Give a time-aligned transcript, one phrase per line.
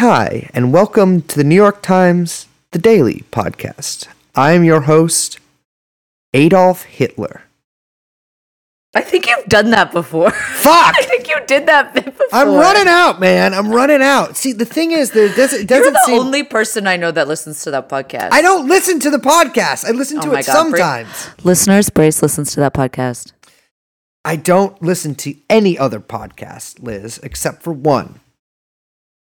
[0.00, 4.08] Hi, and welcome to the New York Times The Daily podcast.
[4.34, 5.38] I am your host,
[6.32, 7.42] Adolf Hitler.
[8.94, 10.30] I think you've done that before.
[10.30, 10.94] Fuck!
[10.98, 12.26] I think you did that before.
[12.32, 13.52] I'm running out, man.
[13.52, 14.38] I'm running out.
[14.38, 16.18] See, the thing is, there doesn't, it You're the seem.
[16.18, 18.30] only person I know that listens to that podcast.
[18.32, 19.84] I don't listen to the podcast.
[19.84, 21.28] I listen Oh to it God, sometimes.
[21.44, 23.32] Listeners, Brace listens to that podcast.
[24.24, 28.20] I don't listen to any other podcast, Liz, except for one.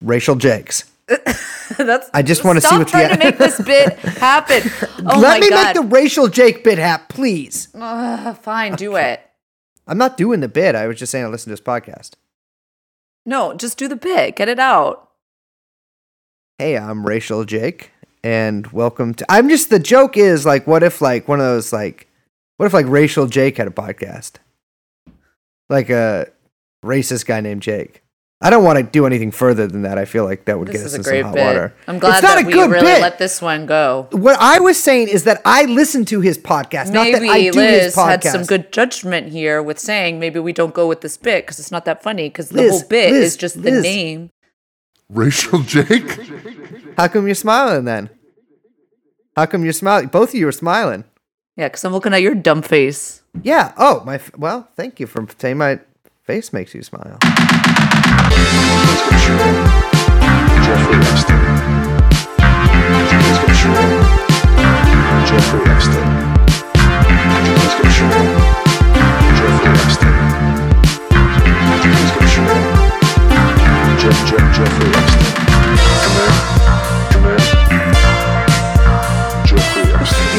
[0.00, 0.84] Racial Jakes.
[1.78, 2.10] That's.
[2.14, 4.62] I just wanna see Stop what the- trying to make this bit happen.
[5.06, 5.64] Oh Let my me god.
[5.66, 7.68] make the racial Jake bit happen, please.
[7.74, 9.20] Ugh, fine, do it.
[9.86, 10.74] I'm not doing the bit.
[10.74, 12.10] I was just saying I listen to this podcast.
[13.24, 14.36] No, just do the bit.
[14.36, 15.08] Get it out.
[16.58, 17.90] Hey, I'm Racial Jake,
[18.22, 19.26] and welcome to.
[19.30, 22.08] I'm just the joke is like, what if like one of those like,
[22.56, 24.32] what if like Racial Jake had a podcast,
[25.68, 26.28] like a
[26.84, 28.02] racist guy named Jake.
[28.40, 29.98] I don't want to do anything further than that.
[29.98, 31.44] I feel like that would This get is us a in some great hot bit.
[31.44, 31.74] water.
[31.88, 33.00] I'm glad it's not that a we good really bit.
[33.02, 34.06] let this one go.
[34.12, 37.50] what I was saying is that I listen to his podcast, not that I Maybe
[37.50, 38.08] do his Liz podcast.
[38.08, 41.58] had some good judgment here with saying maybe we don't go with this bit because
[41.58, 44.30] it's not that funny because the whole bit Liz, is just the name.
[45.08, 46.08] Racial Jake?
[46.96, 48.08] How come you're smiling then?
[49.34, 50.08] How come you're smiling?
[50.08, 51.02] Both of you are smiling.
[51.56, 53.22] Yeah, because I'm looking at your dumb face.
[53.42, 53.72] Yeah.
[53.76, 54.14] Oh, my.
[54.14, 55.80] f- Well, thank you for saying my
[56.22, 57.18] face makes you smile.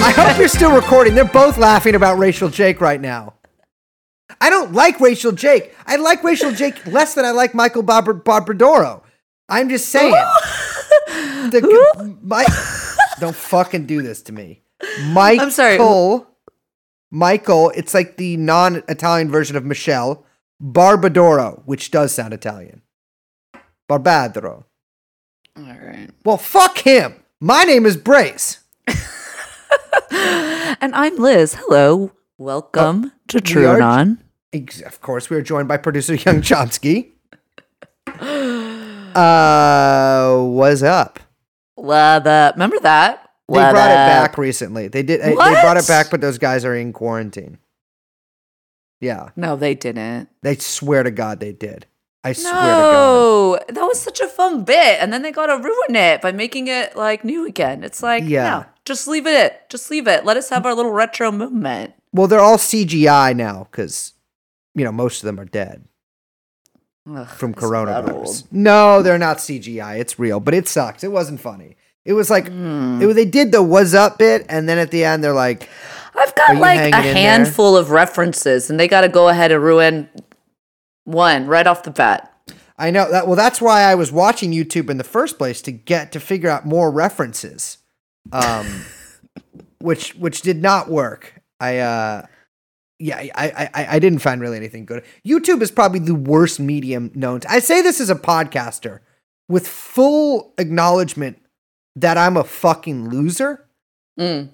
[0.01, 1.13] I hope you're still recording.
[1.13, 3.38] They're both laughing about Racial Jake right now.
[4.41, 5.75] I don't like Racial Jake.
[5.85, 9.01] I like Racial Jake less than I like Michael Barbadoro.
[9.49, 10.11] I'm just saying.
[10.11, 12.45] The- my,
[13.19, 14.61] don't fucking do this to me.
[15.07, 15.45] Michael.
[15.45, 16.25] I'm sorry.
[17.11, 20.25] Michael, it's like the non Italian version of Michelle.
[20.61, 22.81] Barbadoro, which does sound Italian.
[23.89, 24.65] Barbadoro.
[25.57, 26.09] All right.
[26.23, 27.15] Well, fuck him.
[27.39, 28.59] My name is Brace.
[30.81, 31.55] And I'm Liz.
[31.55, 32.11] Hello.
[32.37, 34.11] Welcome oh, to we are- TrueAnon.
[34.13, 34.23] Ex-
[34.53, 37.11] Of course, we are joined by producer Young Chomsky.
[39.15, 41.19] Uh, what's up?
[41.75, 42.53] Love that.
[42.55, 43.29] Remember that?
[43.47, 44.87] They Love brought it back recently.
[44.87, 45.21] They did.
[45.21, 47.57] They brought it back, but those guys are in quarantine.
[49.01, 50.29] Yeah, No, they didn't.
[50.43, 51.87] they swear to God they did.
[52.23, 52.91] I swear to God.
[52.91, 56.67] No, that was such a fun bit, and then they gotta ruin it by making
[56.67, 57.83] it like new again.
[57.83, 58.29] It's like, Yeah.
[58.59, 59.61] yeah, just leave it.
[59.69, 60.23] Just leave it.
[60.25, 61.93] Let us have our little retro movement.
[62.13, 64.13] Well, they're all CGI now because
[64.79, 65.83] you know most of them are dead
[67.09, 68.45] Ugh, from coronavirus.
[68.51, 69.99] No, they're not CGI.
[69.99, 71.03] It's real, but it sucks.
[71.03, 71.75] It wasn't funny.
[72.05, 73.01] It was like Hmm.
[73.01, 75.69] it was, they did the "was up" bit, and then at the end they're like,
[76.15, 80.09] I've got like a handful of references, and they got to go ahead and ruin
[81.05, 82.31] one right off the bat.
[82.77, 83.27] I know that.
[83.27, 86.49] Well, that's why I was watching YouTube in the first place to get to figure
[86.49, 87.77] out more references,
[88.31, 88.85] um,
[89.79, 91.41] which which did not work.
[91.59, 92.25] I uh,
[92.99, 95.03] yeah, I, I I I didn't find really anything good.
[95.25, 97.39] YouTube is probably the worst medium known.
[97.41, 98.99] To, I say this as a podcaster
[99.47, 101.41] with full acknowledgement
[101.95, 103.65] that I'm a fucking loser.
[104.19, 104.49] Mm,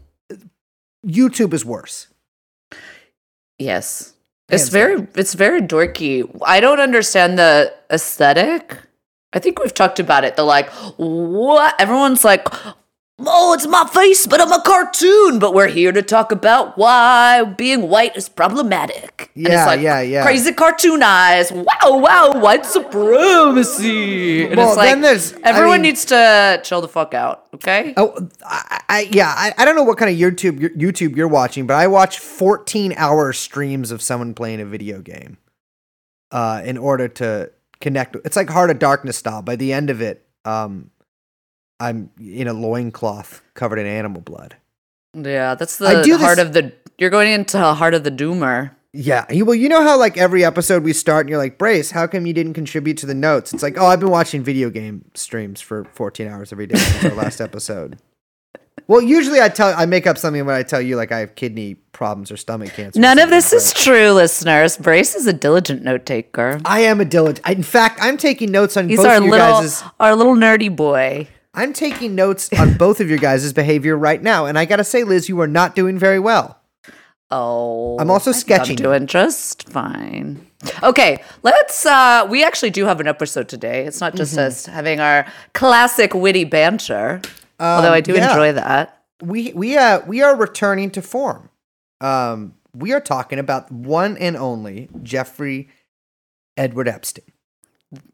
[1.05, 2.07] YouTube is worse.
[3.59, 4.13] yes,
[4.49, 6.29] it's Hands very, it's very dorky.
[6.45, 8.77] I don't understand the aesthetic.
[9.33, 10.35] I think we've talked about it.
[10.35, 11.75] The like, what?
[11.79, 12.47] Everyone's like,
[13.19, 15.39] oh, it's my face, but I'm a cartoon.
[15.39, 19.31] But we're here to talk about why being white is problematic.
[19.35, 20.23] And Yeah, it's like yeah, yeah.
[20.23, 21.51] Crazy cartoon eyes.
[21.51, 21.65] Wow,
[21.99, 24.45] wow, white supremacy.
[24.47, 27.45] And Well, it's like, then there's- I everyone mean- needs to chill the fuck out.
[27.55, 27.93] Okay.
[27.97, 31.65] Oh, I, I yeah, I, I don't know what kind of YouTube YouTube you're watching,
[31.67, 35.37] but I watch 14 hour streams of someone playing a video game,
[36.31, 38.15] uh, in order to connect.
[38.25, 39.41] It's like Heart of Darkness style.
[39.41, 40.91] By the end of it, um,
[41.79, 44.55] I'm in a loincloth covered in animal blood.
[45.13, 46.73] Yeah, that's I the do heart this- of the.
[46.97, 48.71] You're going into heart of the doomer.
[48.93, 51.91] Yeah, you- well, you know how like every episode we start and you're like, Brace,
[51.91, 53.53] how come you didn't contribute to the notes?
[53.53, 57.05] It's like, oh, I've been watching video game streams for 14 hours every day since
[57.05, 57.97] our last episode.
[58.87, 61.35] Well, usually I tell I make up something when I tell you like I have
[61.35, 62.99] kidney problems or stomach cancer.
[62.99, 64.77] None of this is true, listeners.
[64.77, 66.61] Brace is a diligent note taker.
[66.63, 67.45] I am a diligent.
[67.49, 69.83] In fact, I'm taking notes on He's both our of your little, guys'.
[69.99, 71.27] our little nerdy boy.
[71.55, 75.03] I'm taking notes on both of your guys' behavior right now, and I gotta say,
[75.03, 76.59] Liz, you are not doing very well.
[77.31, 78.75] Oh, I'm also I'm sketching.
[78.75, 80.45] doing just fine.
[80.83, 81.85] Okay, let's.
[81.85, 83.85] uh We actually do have an episode today.
[83.85, 84.47] It's not just Mm-hmm.
[84.47, 87.21] us having our classic witty banter.
[87.59, 88.29] although I do Um, yeah.
[88.29, 89.01] enjoy that.
[89.21, 91.49] we we uh we are returning to form.
[92.01, 95.69] Um, we are talking about one and only Jeffrey
[96.57, 97.25] Edward Epstein.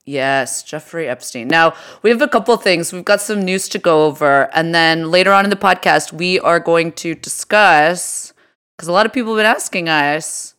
[0.06, 1.48] Yes, Jeffrey Epstein.
[1.48, 2.92] Now, we have a couple things.
[2.92, 4.50] We've got some news to go over.
[4.54, 8.34] And then later on in the podcast, we are going to discuss,
[8.76, 10.56] because a lot of people have been asking us,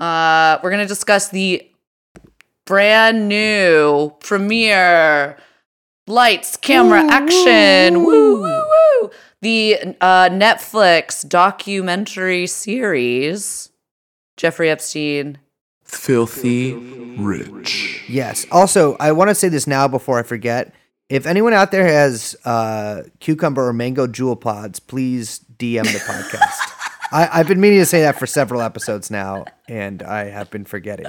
[0.00, 1.66] uh, we're going to discuss the
[2.64, 5.36] brand new premiere
[6.06, 8.04] lights, camera, action.
[8.04, 8.64] Woo, woo,
[9.02, 9.10] woo.
[9.42, 13.70] The uh, Netflix documentary series,
[14.36, 15.38] Jeffrey Epstein.
[15.90, 16.74] Filthy
[17.18, 18.04] rich.
[18.08, 18.46] Yes.
[18.50, 20.74] Also, I want to say this now before I forget.
[21.08, 26.76] If anyone out there has uh, cucumber or mango Juul pods, please DM the podcast.
[27.12, 30.64] I, I've been meaning to say that for several episodes now, and I have been
[30.64, 31.06] forgetting.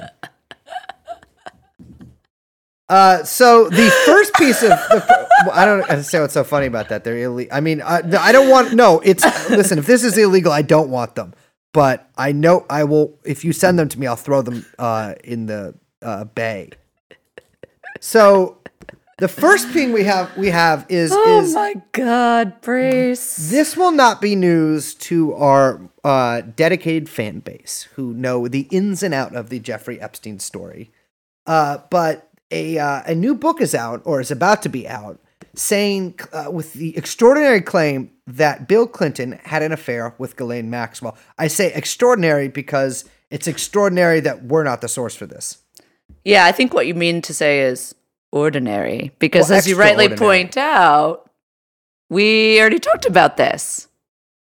[2.88, 6.90] Uh, so the first piece of the, well, I don't understand what's so funny about
[6.90, 7.04] that.
[7.04, 7.56] They're illegal.
[7.56, 9.00] I mean, I, I don't want no.
[9.00, 9.78] It's listen.
[9.78, 11.32] If this is illegal, I don't want them.
[11.72, 13.18] But I know I will.
[13.24, 16.70] If you send them to me, I'll throw them uh, in the uh, bay.
[18.00, 18.58] So
[19.18, 23.50] the first thing we have we have is Oh is my God, Brace.
[23.50, 29.02] this will not be news to our uh, dedicated fan base who know the ins
[29.02, 30.90] and out of the Jeffrey Epstein story.
[31.46, 35.20] Uh, but a uh, a new book is out or is about to be out,
[35.54, 41.16] saying uh, with the extraordinary claim that Bill Clinton had an affair with Ghislaine Maxwell.
[41.38, 45.58] I say extraordinary because it's extraordinary that we're not the source for this.
[46.24, 47.94] Yeah, I think what you mean to say is
[48.30, 51.30] ordinary because, Well, as you rightly point out,
[52.08, 53.88] we already talked about this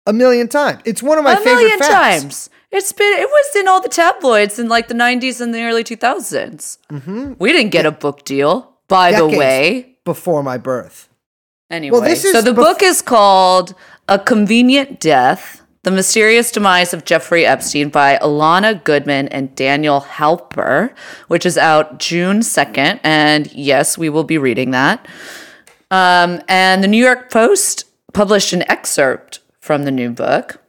[0.07, 0.83] A million times.
[0.85, 2.23] It's one of my a favorite million facts.
[2.23, 2.51] times.
[2.73, 5.85] It's been it was in all the tabloids in like the 90s and the early
[5.85, 6.79] 2000s.
[6.91, 7.35] Mm-hmm.
[7.39, 9.33] We didn't get a book deal, by Decades.
[9.33, 9.96] the way.
[10.07, 11.11] Before my birth.
[11.69, 13.75] Anyway, this so the bef- book is called
[14.09, 20.95] A Convenient Death The Mysterious Demise of Jeffrey Epstein by Alana Goodman and Daniel Halper,
[21.27, 23.01] which is out June 2nd.
[23.03, 25.07] And yes, we will be reading that.
[25.91, 30.63] Um, and the New York Post published an excerpt from the new book,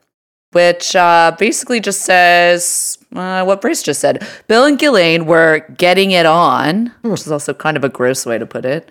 [0.52, 4.28] which uh, basically just says uh, what Brace just said.
[4.48, 8.40] Bill and Ghislaine were getting it on, which is also kind of a gross way
[8.40, 8.90] to put it.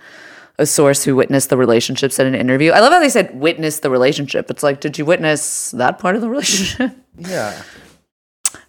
[0.59, 2.71] A source who witnessed the relationships in an interview.
[2.73, 4.51] I love how they said witness the relationship.
[4.51, 6.97] It's like, did you witness that part of the relationship?
[7.19, 7.63] Yeah.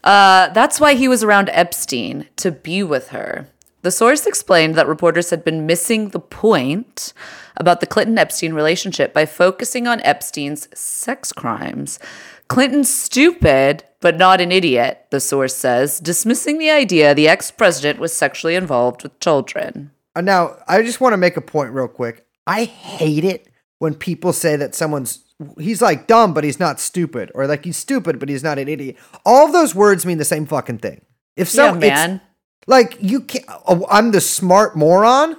[0.06, 3.50] Uh, that's why he was around Epstein to be with her.
[3.82, 7.14] The source explained that reporters had been missing the point
[7.58, 12.00] about the Clinton Epstein relationship by focusing on Epstein's sex crimes.
[12.48, 18.00] Clinton's stupid, but not an idiot, the source says, dismissing the idea the ex president
[18.00, 19.92] was sexually involved with children.
[20.18, 22.26] Uh, Now, I just want to make a point real quick.
[22.46, 23.48] I hate it
[23.80, 25.24] when people say that someone's
[25.60, 28.68] he's like dumb, but he's not stupid, or like he's stupid, but he's not an
[28.68, 28.98] idiot.
[29.26, 31.02] All of those words mean the same fucking thing.
[31.36, 32.22] If so, yeah, man.
[32.66, 33.46] like you can't.
[33.68, 35.38] Oh, I'm the smart moron.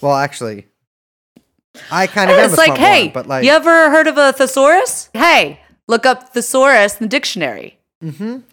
[0.00, 0.66] Well, actually,
[1.90, 4.32] I kind of am It's like, hey, moron, but like, you ever heard of a
[4.32, 5.10] thesaurus?
[5.12, 7.78] Hey, look up thesaurus in the dictionary.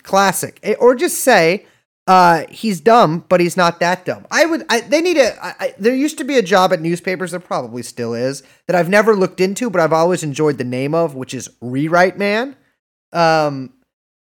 [0.04, 0.60] classic.
[0.64, 1.66] Eh, Or just say,
[2.06, 4.26] uh, he's dumb, but he's not that dumb.
[4.30, 4.66] I would.
[4.70, 5.44] I, they need a.
[5.44, 7.32] I, I, there used to be a job at newspapers.
[7.32, 10.94] There probably still is that I've never looked into, but I've always enjoyed the name
[10.94, 12.57] of, which is Rewrite Man.
[13.14, 13.74] Um,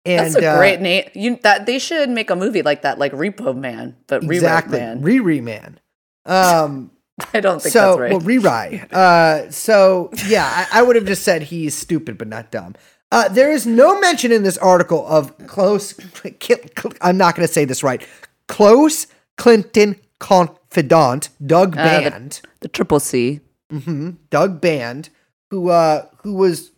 [0.06, 1.10] and That's a uh, great name.
[1.14, 4.86] You that they should make a movie like that, like Repo Man, but exactly Rewrite
[4.86, 5.02] Man.
[5.02, 5.80] Rewrite Man.
[6.24, 6.90] Um.
[7.32, 8.10] I don't think so that's right.
[8.10, 8.92] well, rewrite.
[8.92, 12.74] Uh, so yeah, I, I would have just said he's stupid but not dumb.
[13.16, 15.94] Uh, there is no mention in this article of close.
[17.00, 18.06] I'm not going to say this right.
[18.46, 19.06] Close
[19.38, 22.40] Clinton confidant Doug Uh, the- Band.
[22.60, 23.40] the triple C.
[23.70, 25.08] hmm Doug Band,
[25.50, 26.72] who uh, who was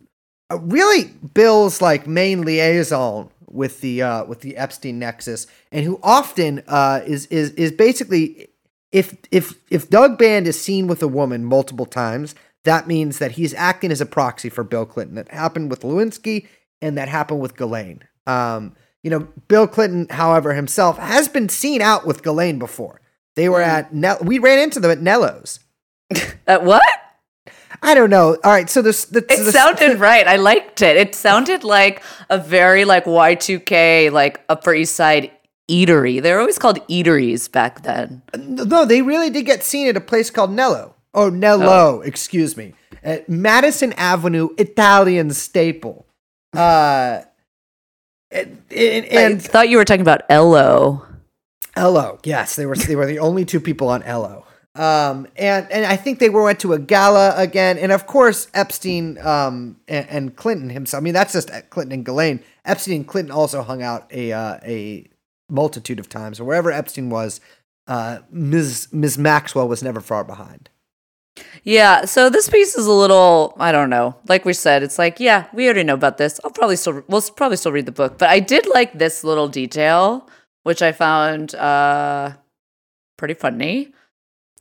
[0.61, 6.62] really Bill's like main liaison with the uh, with the Epstein nexus, and who often
[6.68, 8.47] uh, is is is basically
[8.92, 12.35] if if if Doug Band is seen with a woman multiple times,
[12.68, 15.16] that means that he's acting as a proxy for Bill Clinton.
[15.16, 16.46] That happened with Lewinsky,
[16.80, 18.04] and that happened with Ghislaine.
[18.26, 23.00] Um, you know, Bill Clinton, however, himself has been seen out with Ghislaine before.
[23.37, 25.60] They were at Nell- we ran into them at Nello's.
[26.46, 26.82] Uh, what?
[27.82, 28.38] I don't know.
[28.42, 30.26] All right, so this the, It the- sounded right.
[30.26, 30.96] I liked it.
[30.96, 35.30] It sounded like a very like Y2K, like Upper East Side
[35.70, 36.22] eatery.
[36.22, 38.22] They're always called eateries back then.
[38.34, 40.94] no, they really did get seen at a place called Nello.
[41.15, 46.07] Oh, Nello, excuse me, at Madison Avenue Italian staple.
[46.53, 47.23] Uh,
[48.31, 51.07] And, and, I thought you were talking about Ello.
[51.77, 54.45] Ello, yes, they were they were the only two people on Ello.
[54.75, 58.49] Um, and and I think they were went to a gala again, and of course
[58.55, 61.00] Epstein um, and, and Clinton himself.
[61.00, 62.41] I mean, that's just Clinton and Ghislaine.
[62.65, 65.09] Epstein and Clinton also hung out a uh, a
[65.49, 67.41] multitude of times, or wherever Epstein was,
[67.87, 68.88] uh, Ms.
[68.93, 69.17] Ms.
[69.17, 70.69] Maxwell was never far behind.
[71.64, 74.16] Yeah, so this piece is a little, I don't know.
[74.26, 76.40] Like we said, it's like, yeah, we already know about this.
[76.42, 79.49] I'll probably still, we'll probably still read the book, but I did like this little
[79.49, 80.28] detail,
[80.62, 82.33] which I found uh,
[83.16, 83.92] pretty funny.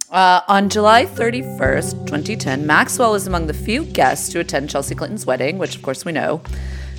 [0.09, 5.25] Uh, on July 31st, 2010, Maxwell was among the few guests to attend Chelsea Clinton's
[5.25, 6.41] wedding, which of course we know.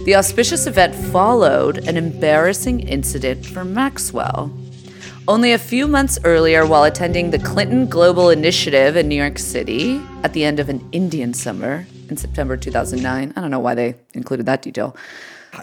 [0.04, 4.52] The auspicious event followed an embarrassing incident for Maxwell.
[5.28, 10.00] Only a few months earlier, while attending the Clinton Global Initiative in New York City
[10.24, 13.96] at the end of an Indian summer in September 2009, I don't know why they
[14.14, 14.96] included that detail.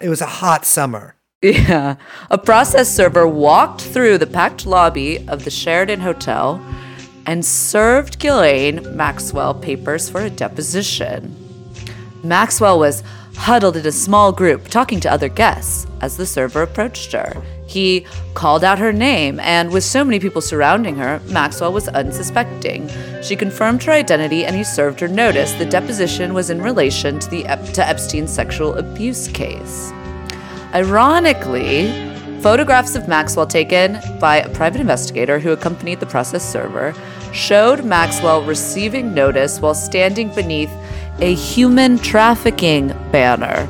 [0.03, 1.15] It was a hot summer.
[1.41, 1.95] Yeah.
[2.29, 6.63] A process server walked through the packed lobby of the Sheraton Hotel
[7.25, 11.35] and served Ghislaine Maxwell papers for a deposition.
[12.23, 13.01] Maxwell was
[13.35, 17.41] huddled in a small group talking to other guests as the server approached her.
[17.67, 22.89] He called out her name, and with so many people surrounding her, Maxwell was unsuspecting.
[23.21, 25.53] She confirmed her identity and he served her notice.
[25.53, 29.91] The deposition was in relation to, the Ep- to Epstein's sexual abuse case.
[30.73, 31.87] Ironically,
[32.41, 36.93] photographs of Maxwell taken by a private investigator who accompanied the process server
[37.33, 40.71] showed Maxwell receiving notice while standing beneath
[41.19, 43.67] a human trafficking banner.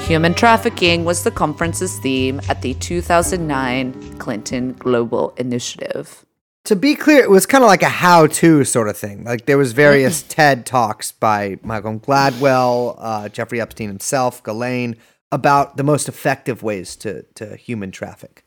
[0.00, 6.26] Human trafficking was the conference's theme at the 2009 Clinton Global Initiative.
[6.66, 9.24] To be clear, it was kind of like a how-to sort of thing.
[9.24, 14.96] Like there was various TED talks by Malcolm Gladwell, uh, Jeffrey Epstein himself, Ghislaine,
[15.30, 18.44] about the most effective ways to to human traffic.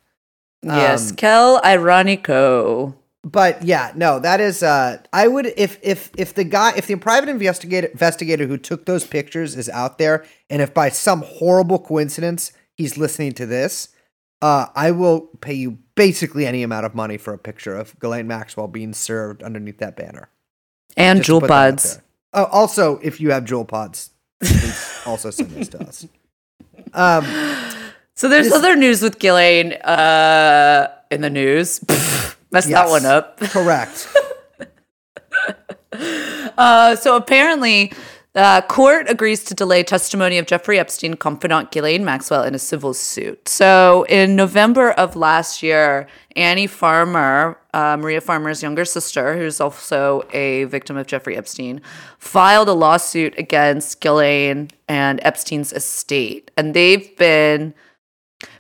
[0.63, 2.96] Yes, Um, Kel Ironico.
[3.27, 4.63] But yeah, no, that is.
[4.63, 8.86] Uh, I would if if if the guy if the private investigator investigator who took
[8.86, 13.89] those pictures is out there, and if by some horrible coincidence he's listening to this,
[14.41, 18.27] uh, I will pay you basically any amount of money for a picture of Ghislaine
[18.27, 20.29] Maxwell being served underneath that banner.
[20.96, 22.00] And Just Juul Pods.
[22.34, 24.12] Oh, also, if you have Juul Pods,
[25.05, 26.07] also send this to us.
[26.93, 27.25] Um,
[28.15, 31.81] So there's This- other news with Ghislaine uh, in the news.
[32.51, 33.39] Messed that one up.
[33.39, 34.08] correct.
[36.58, 37.92] Uh, so apparently,
[38.38, 42.94] uh, court agrees to delay testimony of Jeffrey Epstein confidant Ghislaine Maxwell in a civil
[42.94, 43.50] suit.
[43.50, 50.24] So in November of last year, Annie Farmer, uh, Maria Farmer's younger sister, who's also
[50.34, 51.82] a victim of Jeffrey Epstein,
[52.20, 57.74] filed a lawsuit against Ghislaine and Epstein's estate, and they've been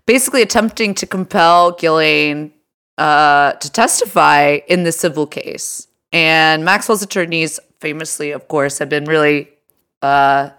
[0.07, 2.51] basically attempting to compel Ghislaine
[2.97, 5.87] uh, to testify in the civil case.
[6.11, 9.49] And Maxwell's attorneys, famously, of course, have been really
[10.01, 10.49] uh,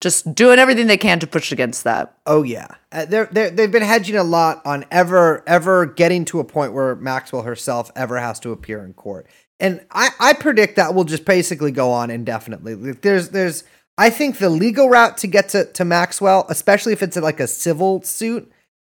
[0.00, 2.16] just doing everything they can to push against that.
[2.26, 6.40] Oh yeah, uh, they're, they're they've been hedging a lot on ever ever getting to
[6.40, 9.26] a point where Maxwell herself ever has to appear in court,
[9.58, 12.74] and I I predict that will just basically go on indefinitely.
[12.74, 13.64] There's there's
[13.98, 17.46] I think the legal route to get to to Maxwell, especially if it's like a
[17.46, 18.50] civil suit,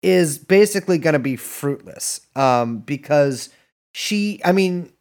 [0.01, 2.21] is basically going to be fruitless.
[2.35, 3.49] Um, because
[3.93, 4.91] she, I mean.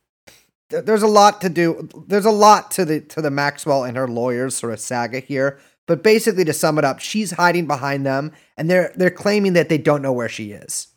[0.71, 1.89] th- There's a lot to do.
[2.07, 5.59] There's a lot to the to the Maxwell and her lawyers sort of saga here.
[5.87, 9.69] But basically, to sum it up, she's hiding behind them, and they're they're claiming that
[9.69, 10.89] they don't know where she is.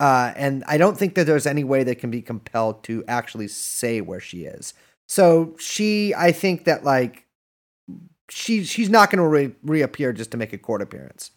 [0.00, 3.48] Uh, and I don't think that there's any way they can be compelled to actually
[3.48, 4.74] say where she is.
[5.06, 7.26] So she, I think that like
[8.28, 11.30] she she's not going to re- reappear just to make a court appearance.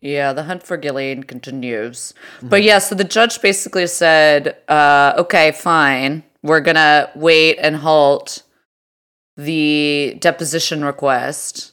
[0.00, 2.14] Yeah, the hunt for Ghislaine continues.
[2.40, 6.22] But yeah, so the judge basically said, uh, okay, fine.
[6.42, 8.42] We're going to wait and halt
[9.36, 11.72] the deposition request.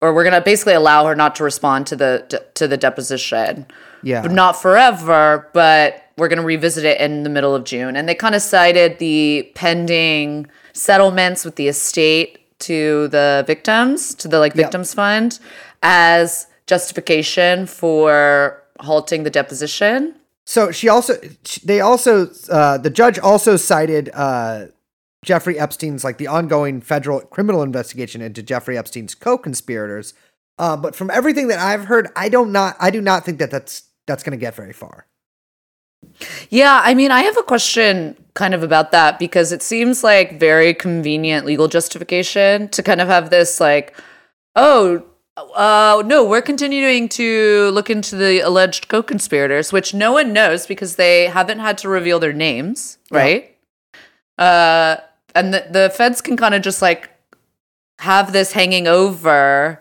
[0.00, 3.66] Or we're going to basically allow her not to respond to the to the deposition.
[4.04, 7.96] Yeah, but not forever, but we're going to revisit it in the middle of June.
[7.96, 14.28] And they kind of cited the pending settlements with the estate to the victims, to
[14.28, 15.40] the like victims fund
[15.82, 20.14] as justification for halting the deposition.
[20.46, 21.14] So she also,
[21.64, 24.66] they also, uh, the judge also cited uh,
[25.24, 30.14] Jeffrey Epstein's like the ongoing federal criminal investigation into Jeffrey Epstein's co-conspirators.
[30.58, 33.50] Uh, but from everything that I've heard, I don't not, I do not think that
[33.50, 35.06] that's that's going to get very far.
[36.48, 40.40] Yeah, I mean, I have a question kind of about that because it seems like
[40.40, 43.94] very convenient legal justification to kind of have this like,
[44.56, 45.04] oh,
[45.54, 50.96] Uh, no, we're continuing to look into the alleged co-conspirators, which no one knows because
[50.96, 53.56] they haven't had to reveal their names, right?
[54.36, 54.96] Uh,
[55.34, 57.10] and the, the feds can kind of just like
[58.00, 59.80] have this hanging over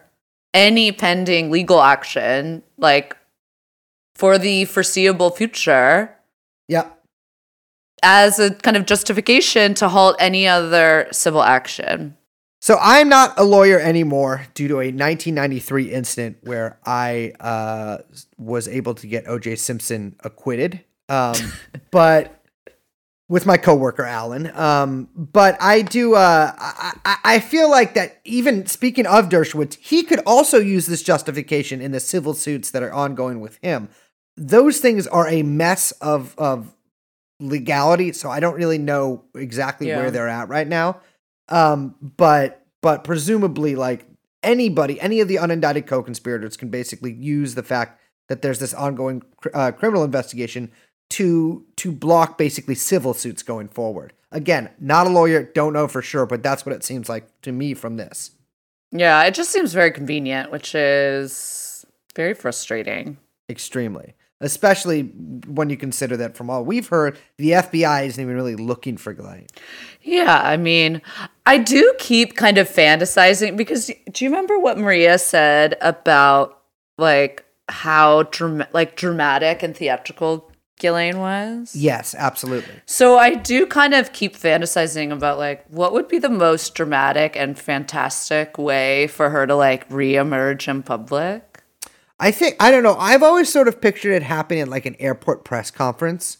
[0.54, 3.16] any pending legal action, like
[4.16, 6.16] for the foreseeable future,
[6.68, 6.90] Yeah.
[8.04, 12.17] as a kind of justification to halt any other civil action.
[12.68, 18.00] So I'm not a lawyer anymore due to a 1993 incident where I uh,
[18.38, 19.56] was able to get O.J.
[19.56, 21.38] Simpson acquitted, um,
[21.92, 22.44] but
[23.30, 24.52] with my coworker Alan.
[24.54, 26.16] Um, but I do.
[26.16, 28.20] Uh, I, I- feel like that.
[28.26, 32.84] Even speaking of Dershowitz, he could also use this justification in the civil suits that
[32.84, 33.88] are ongoing with him.
[34.36, 36.76] Those things are a mess of of
[37.40, 40.00] legality, so I don't really know exactly Yeah.
[40.00, 41.00] where they're at right now.
[41.50, 44.06] Um, but but presumably, like
[44.44, 49.24] anybody, any of the unindicted co-conspirators can basically use the fact that there's this ongoing
[49.38, 50.72] cr- uh, criminal investigation
[51.10, 54.14] to to block basically civil suits going forward.
[54.32, 57.52] Again, not a lawyer, don't know for sure, but that's what it seems like to
[57.52, 58.32] me from this.
[58.92, 61.86] Yeah, it just seems very convenient, which is
[62.16, 63.18] very frustrating.
[63.50, 64.16] Extremely.
[64.40, 65.04] Especially
[65.48, 69.14] when you consider that from all we've heard, the FBI isn't even really looking for
[69.14, 69.48] Ghislaine.
[70.04, 71.02] Yeah, I mean,
[71.46, 76.62] I do keep kind of fantasizing because do you remember what Maria said about
[76.98, 81.76] like how dram- like dramatic and theatrical Ghislaine was?
[81.76, 82.74] Yes, absolutely.
[82.86, 87.36] So I do kind of keep fantasizing about like what would be the most dramatic
[87.36, 91.47] and fantastic way for her to like reemerge in public.
[92.20, 92.96] I think I don't know.
[92.98, 96.38] I've always sort of pictured it happening at like an airport press conference.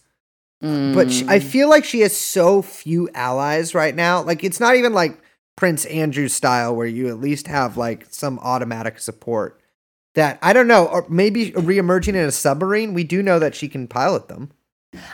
[0.60, 4.24] But she, I feel like she has so few allies right now.
[4.24, 5.20] Like it's not even like
[5.56, 9.62] Prince Andrew style where you at least have like some automatic support.
[10.16, 12.96] That I don't know, or maybe reemerging in a submarine.
[12.96, 14.52] We do know that she can pilot them.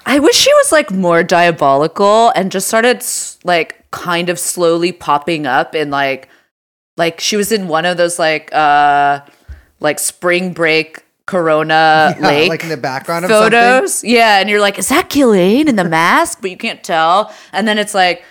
[0.05, 3.03] I wish she was like more diabolical and just started
[3.43, 6.29] like kind of slowly popping up in like
[6.96, 9.21] like she was in one of those like uh
[9.84, 13.52] like spring break Corona Yeah, lake like in the background something.
[13.52, 14.04] photos.
[14.04, 16.39] Yeah, and you're like, is that Ghislaine in the mask?
[16.41, 17.32] But you can't tell.
[17.52, 18.24] And then it's like,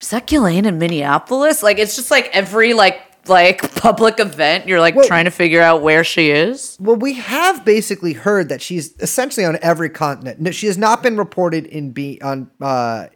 [0.00, 1.62] is that Ghislaine in Minneapolis?
[1.62, 5.60] Like it's just like every like like public event, you're like Well- trying to figure
[5.62, 6.76] out where she is.
[6.80, 10.40] Well, we have basically heard that she's essentially on every continent.
[10.40, 13.06] No, She has not been reported in be on uh,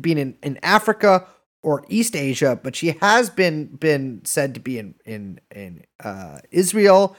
[0.00, 1.26] being in, in Africa
[1.62, 6.38] or East Asia, but she has been been said to be in in in uh,
[6.50, 7.16] Israel,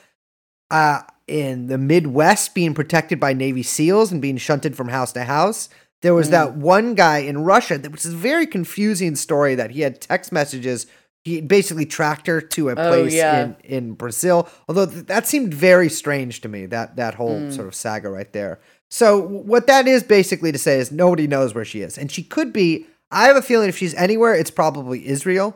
[0.69, 5.23] uh, in the Midwest, being protected by Navy SEALs and being shunted from house to
[5.23, 5.69] house.
[6.01, 9.81] There was that one guy in Russia that was a very confusing story that he
[9.81, 10.85] had text messages.
[11.23, 13.43] He basically tracked her to a Oh, place yeah.
[13.45, 14.49] in in Brazil.
[14.67, 16.65] Although th- that seemed very strange to me.
[16.65, 18.59] That that whole sort of saga right there.
[18.91, 22.23] So what that is basically to say is nobody knows where she is, and she
[22.23, 22.85] could be.
[23.13, 25.55] I have a feeling if she's anywhere, it's probably Israel.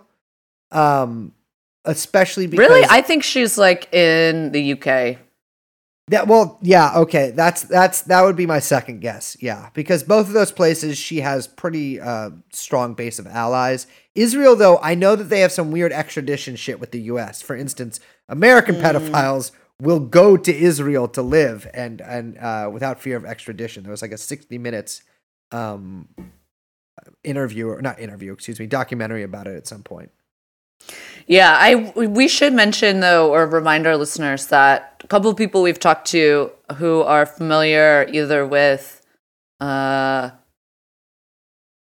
[0.72, 1.34] Um,
[1.86, 2.86] especially because Really?
[2.90, 5.18] I think she's like in the UK.
[6.10, 7.32] that well, yeah, okay.
[7.32, 9.36] That's that's that would be my second guess.
[9.40, 13.88] Yeah, because both of those places she has pretty uh, strong base of allies.
[14.16, 17.42] Israel, though, I know that they have some weird extradition shit with the U.S.
[17.42, 23.16] For instance, American pedophiles will go to Israel to live and and uh, without fear
[23.16, 23.84] of extradition.
[23.84, 25.04] There was like a sixty minutes
[25.52, 26.08] um,
[27.24, 30.12] interview or not interview, excuse me, documentary about it at some point.
[31.28, 35.62] Yeah, I we should mention though, or remind our listeners that a couple of people
[35.62, 39.02] we've talked to who are familiar either with
[39.60, 40.32] uh,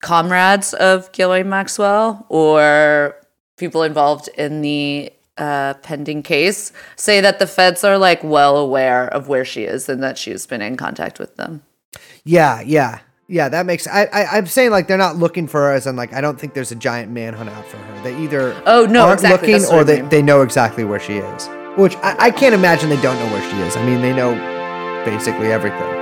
[0.03, 3.17] comrades of Ghislaine Maxwell or
[3.59, 9.07] people involved in the uh, pending case say that the feds are like well aware
[9.09, 11.63] of where she is and that she has been in contact with them.
[12.25, 13.49] Yeah, yeah, yeah.
[13.49, 13.87] That makes.
[13.87, 16.39] I, I I'm saying like they're not looking for her, as in like I don't
[16.39, 18.03] think there's a giant manhunt out for her.
[18.03, 21.19] They either Oh, no, aren't exactly, looking or I they they know exactly where she
[21.19, 21.49] is.
[21.77, 23.77] Which I, I can't imagine they don't know where she is.
[23.77, 24.35] I mean, they know
[25.05, 25.98] basically everything.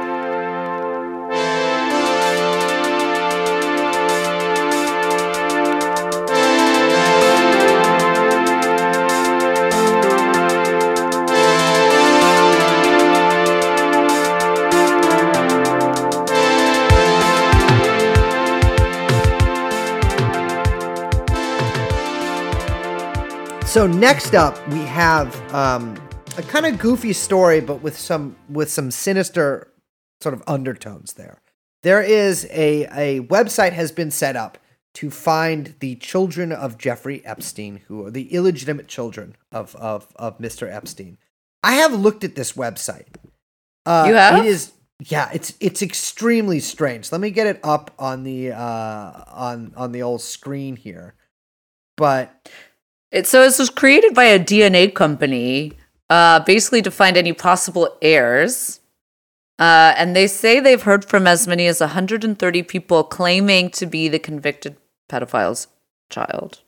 [23.77, 26.03] So next up, we have um,
[26.39, 29.71] a kind of goofy story, but with some with some sinister
[30.23, 31.43] sort of undertones there.
[31.83, 34.57] There is a a website has been set up
[34.95, 40.39] to find the children of Jeffrey Epstein, who are the illegitimate children of of of
[40.39, 40.73] Mr.
[40.73, 41.19] Epstein.
[41.63, 43.17] I have looked at this website.
[43.85, 44.43] Uh, You have?
[44.43, 47.13] It is yeah, it's it's extremely strange.
[47.13, 51.15] Let me get it up on the uh on on the old screen here.
[51.99, 52.49] But
[53.17, 55.73] It, so this was created by a DNA company,
[56.11, 58.81] uh, basically to find any possible heirs.
[59.59, 64.09] Uh, and they say they've heard from as many as 130 people claiming to be
[64.09, 64.77] the convicted
[65.09, 65.69] pedophile's
[66.11, 66.61] child.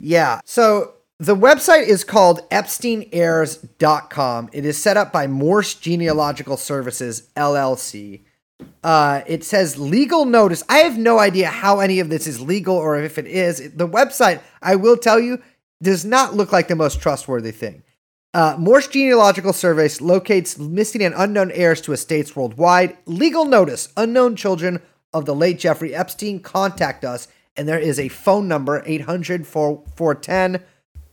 [0.00, 0.40] Yeah.
[0.44, 4.50] So the website is called epsteinheirs.com.
[4.52, 8.22] It is set up by Morse Genealogical Services, LLC.
[8.82, 10.64] Uh, it says legal notice.
[10.68, 13.74] I have no idea how any of this is legal or if it is.
[13.74, 15.40] The website, I will tell you,
[15.82, 17.82] does not look like the most trustworthy thing.
[18.32, 22.96] Uh, Morse Genealogical Service locates missing and unknown heirs to estates worldwide.
[23.06, 24.82] Legal notice unknown children
[25.12, 27.28] of the late Jeffrey Epstein contact us.
[27.56, 30.60] And there is a phone number 800 410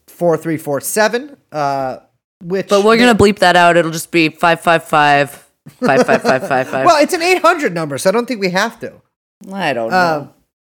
[0.08, 1.38] 4347.
[1.52, 1.97] Uh,
[2.43, 3.78] which But we're to bleep that out.
[3.78, 5.47] It'll just be 555
[5.80, 6.86] 55555.
[6.86, 9.02] well, it's an 800 number, so I don't think we have to.
[9.52, 10.17] I don't know.
[10.21, 10.34] Um,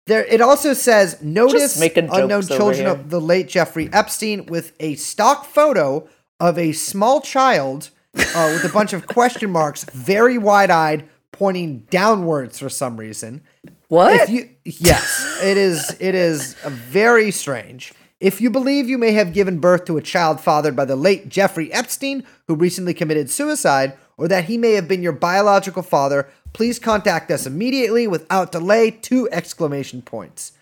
[0.07, 1.79] there, it also says notice
[2.23, 6.07] unknown children of the late Jeffrey Epstein with a stock photo
[6.39, 11.79] of a small child uh, with a bunch of question marks, very wide eyed, pointing
[11.89, 13.41] downwards for some reason.
[13.87, 14.21] what?
[14.21, 15.95] If you, yes, it is.
[15.99, 17.93] It is very strange.
[18.19, 21.29] If you believe you may have given birth to a child fathered by the late
[21.29, 26.27] Jeffrey Epstein, who recently committed suicide, or that he may have been your biological father,
[26.53, 28.91] please contact us immediately without delay.
[28.91, 30.53] Two exclamation points.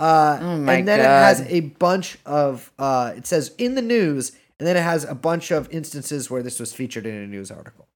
[0.00, 2.72] Uh, Oh my and then it has a bunch of.
[2.78, 6.42] Uh, it says in the news, and then it has a bunch of instances where
[6.42, 7.86] this was featured in a news article.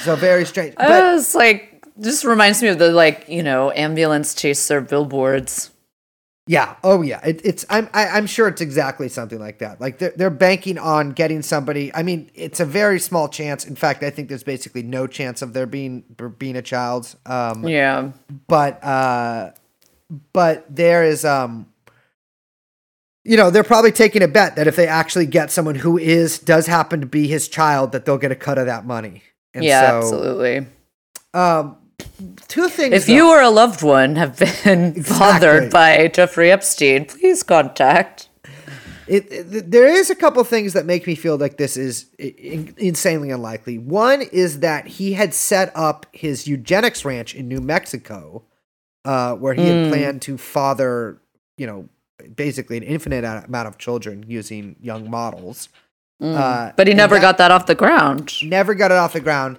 [0.00, 0.74] so very strange.
[0.78, 5.70] But it's like, just reminds me of the, like, you know, ambulance chaser billboards.
[6.48, 6.76] Yeah.
[6.84, 7.20] Oh, yeah.
[7.26, 7.64] It, it's.
[7.68, 7.88] I'm.
[7.92, 9.80] I, I'm sure it's exactly something like that.
[9.80, 11.92] Like they're they're banking on getting somebody.
[11.92, 13.64] I mean, it's a very small chance.
[13.64, 16.04] In fact, I think there's basically no chance of there being
[16.38, 17.14] being a child.
[17.26, 18.12] Um, Yeah.
[18.46, 19.50] but uh,
[20.32, 21.66] but there is um.
[23.24, 26.38] You know, they're probably taking a bet that if they actually get someone who is
[26.38, 29.24] does happen to be his child, that they'll get a cut of that money.
[29.52, 30.66] And yeah, so, absolutely.
[31.34, 31.76] Um,
[32.48, 32.94] two things.
[32.94, 33.12] If though.
[33.14, 35.02] you or a loved one have been Exactly.
[35.18, 38.28] bothered by Jeffrey Epstein, please contact.
[39.06, 42.74] It, it- there is a couple things that make me feel like this is in-
[42.76, 43.78] insanely unlikely.
[43.78, 48.42] One is that he had set up his eugenics ranch in New Mexico,
[49.04, 49.88] uh, where he had Mm.
[49.90, 51.18] planned to father,
[51.56, 51.88] you know,
[52.34, 55.68] basically an infinite amount of children using young models.
[56.20, 58.32] Uh, But he never that- got that off the ground.
[58.42, 59.58] never got it off the ground.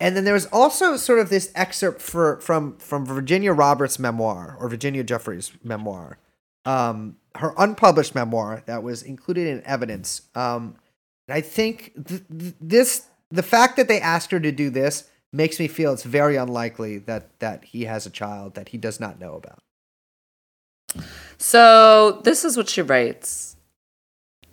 [0.00, 4.56] And then there was also sort of this excerpt for from from Virginia Roberts' memoir
[4.60, 6.18] or Virginia Giuffre's memoir,
[6.64, 10.22] um, her unpublished memoir that was included in evidence.
[10.34, 10.76] Um,
[11.26, 15.08] and I think th- th- this the fact that they asked her to do this
[15.32, 19.00] makes me feel it's very unlikely that that he has a child that he does
[19.00, 19.58] not know about.
[21.38, 23.47] So this is what she writes.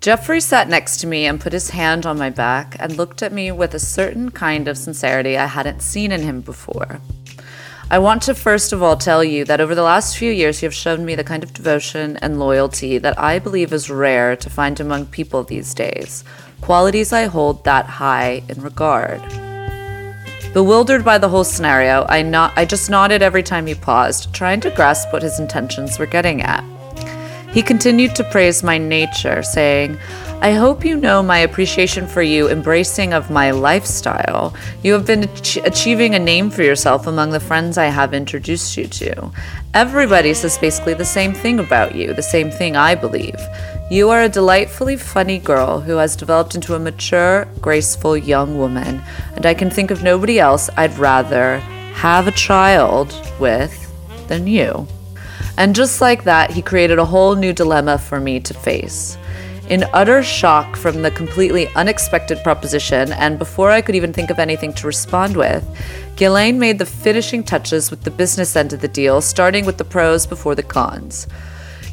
[0.05, 3.33] Jeffrey sat next to me and put his hand on my back and looked at
[3.33, 7.01] me with a certain kind of sincerity I hadn't seen in him before.
[7.89, 10.67] I want to first of all tell you that over the last few years you
[10.67, 14.47] have shown me the kind of devotion and loyalty that I believe is rare to
[14.47, 16.23] find among people these days,
[16.61, 19.23] qualities I hold that high in regard.
[20.53, 24.69] Bewildered by the whole scenario, I, I just nodded every time he paused, trying to
[24.69, 26.63] grasp what his intentions were getting at.
[27.55, 29.97] He continued to praise my nature, saying,
[30.41, 34.53] I hope you know my appreciation for you embracing of my lifestyle.
[34.83, 38.75] You have been ach- achieving a name for yourself among the friends I have introduced
[38.75, 39.31] you to.
[39.73, 43.39] Everybody says basically the same thing about you, the same thing I believe.
[43.89, 49.01] You are a delightfully funny girl who has developed into a mature, graceful young woman,
[49.33, 51.59] and I can think of nobody else I'd rather
[51.93, 53.73] have a child with
[54.27, 54.89] than you.
[55.57, 59.17] And just like that, he created a whole new dilemma for me to face.
[59.69, 64.37] In utter shock from the completely unexpected proposition, and before I could even think of
[64.37, 65.65] anything to respond with,
[66.17, 69.83] Ghislaine made the finishing touches with the business end of the deal, starting with the
[69.83, 71.27] pros before the cons.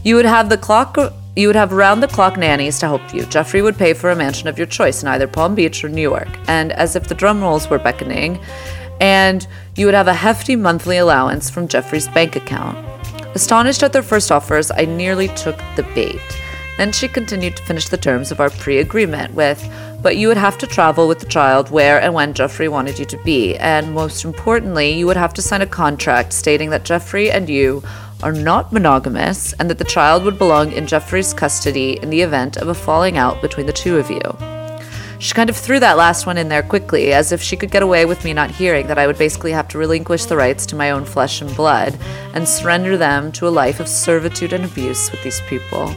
[0.05, 0.99] You would have the clock
[1.35, 3.25] you would have round the clock nannies to help you.
[3.25, 6.03] Jeffrey would pay for a mansion of your choice in either Palm Beach or New
[6.03, 6.29] York.
[6.47, 8.39] And as if the drum rolls were beckoning,
[9.01, 12.92] and you would have a hefty monthly allowance from Jeffrey's bank account.
[13.35, 16.21] Astonished at their first offers, I nearly took the bait.
[16.77, 19.63] Then she continued to finish the terms of our pre agreement with,
[20.03, 23.05] but you would have to travel with the child where and when Jeffrey wanted you
[23.07, 27.31] to be, and most importantly, you would have to sign a contract stating that Jeffrey
[27.31, 27.83] and you
[28.23, 32.57] are not monogamous and that the child would belong in Jeffrey's custody in the event
[32.57, 34.62] of a falling out between the two of you.
[35.23, 37.85] She kind of threw that last one in there quickly, as if she could get
[37.85, 40.75] away with me not hearing that I would basically have to relinquish the rights to
[40.75, 41.97] my own flesh and blood
[42.35, 45.95] and surrender them to a life of servitude and abuse with these people.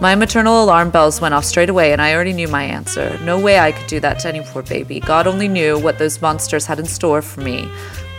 [0.00, 3.18] My maternal alarm bells went off straight away, and I already knew my answer.
[3.24, 5.00] No way I could do that to any poor baby.
[5.00, 7.68] God only knew what those monsters had in store for me,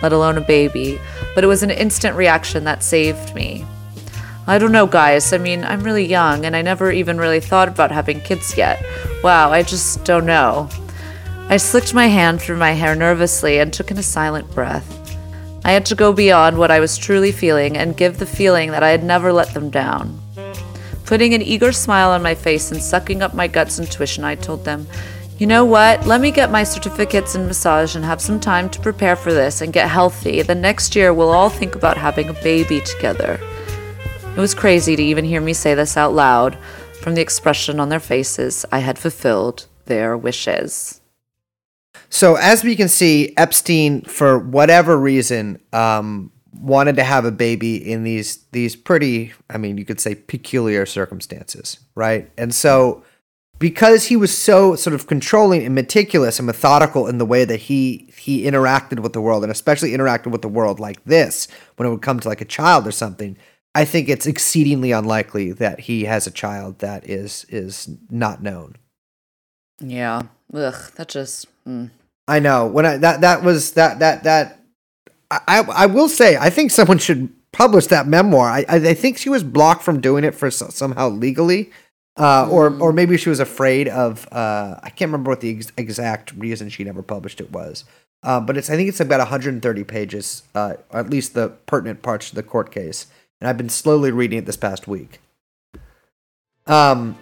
[0.01, 0.99] let alone a baby.
[1.33, 3.65] But it was an instant reaction that saved me.
[4.47, 5.33] I don't know, guys.
[5.33, 8.83] I mean, I'm really young, and I never even really thought about having kids yet.
[9.23, 10.69] Wow, I just don't know.
[11.49, 14.91] I slicked my hand through my hair nervously and took in a silent breath.
[15.63, 18.83] I had to go beyond what I was truly feeling and give the feeling that
[18.83, 20.21] I had never let them down.
[21.05, 24.63] Putting an eager smile on my face and sucking up my gut's intuition, I told
[24.63, 24.85] them,
[25.39, 26.05] You know what?
[26.05, 29.61] Let me get my certificates in massage and have some time to prepare for this
[29.61, 30.43] and get healthy.
[30.43, 33.39] Then next year we'll all think about having a baby together.
[34.35, 36.57] It was crazy to even hear me say this out loud.
[37.01, 40.99] From the expression on their faces, I had fulfilled their wishes.
[42.09, 47.77] So as we can see, Epstein, for whatever reason, um, wanted to have a baby
[47.77, 52.29] in these these pretty, I mean, you could say peculiar circumstances, right?
[52.37, 53.03] And so
[53.57, 57.61] because he was so sort of controlling and meticulous and methodical in the way that
[57.61, 61.87] he he interacted with the world, and especially interacted with the world like this, when
[61.87, 63.37] it would come to like a child or something,
[63.75, 68.77] I think it's exceedingly unlikely that he has a child that is is not known.
[69.79, 70.23] Yeah.
[70.53, 71.47] Ugh, that just.
[71.67, 71.91] Mm.
[72.27, 74.61] I know when I that that was that that that
[75.29, 78.47] I I will say I think someone should publish that memoir.
[78.47, 81.71] I I think she was blocked from doing it for so, somehow legally,
[82.17, 84.27] uh, or or maybe she was afraid of.
[84.31, 87.83] Uh, I can't remember what the ex- exact reason she never published it was.
[88.23, 92.29] Uh, but it's I think it's about 130 pages, uh, at least the pertinent parts
[92.29, 93.07] to the court case.
[93.45, 95.19] And I've been slowly reading it this past week.
[96.65, 97.15] Um.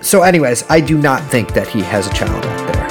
[0.00, 2.86] So, anyways, I do not think that he has a child out there.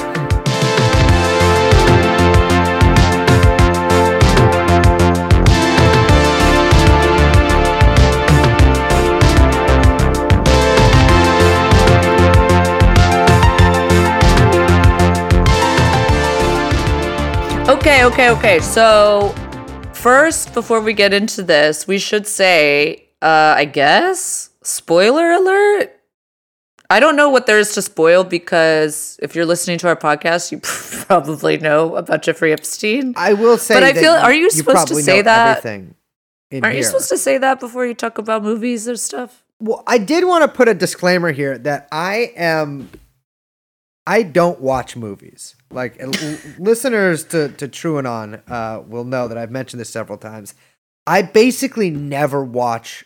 [17.68, 18.60] Okay, okay, okay.
[18.60, 19.34] So,
[19.96, 25.92] first, before we get into this, we should say, uh, I guess, spoiler alert.
[26.88, 30.52] I don't know what there is to spoil because if you're listening to our podcast,
[30.52, 30.60] you
[31.06, 33.14] probably know about Jeffrey Epstein.
[33.16, 35.58] I will say, But I feel- are you supposed to say know that?
[35.58, 35.94] Everything
[36.50, 39.42] in Aren't you supposed to say that before you talk about movies or stuff?
[39.58, 42.90] Well, I did want to put a disclaimer here that I am.
[44.06, 45.55] I don't watch movies.
[45.70, 46.12] Like l-
[46.58, 50.54] listeners to to TrueAnon uh, will know that I've mentioned this several times.
[51.06, 53.04] I basically never watch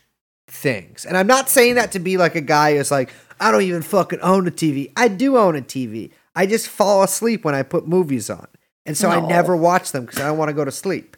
[0.49, 3.63] things, and I'm not saying that to be like a guy who's like, I don't
[3.63, 4.93] even fucking own a TV.
[4.97, 6.13] I do own a TV.
[6.35, 8.47] I just fall asleep when I put movies on,
[8.87, 11.17] and so I never watch them because I don't want to go to sleep.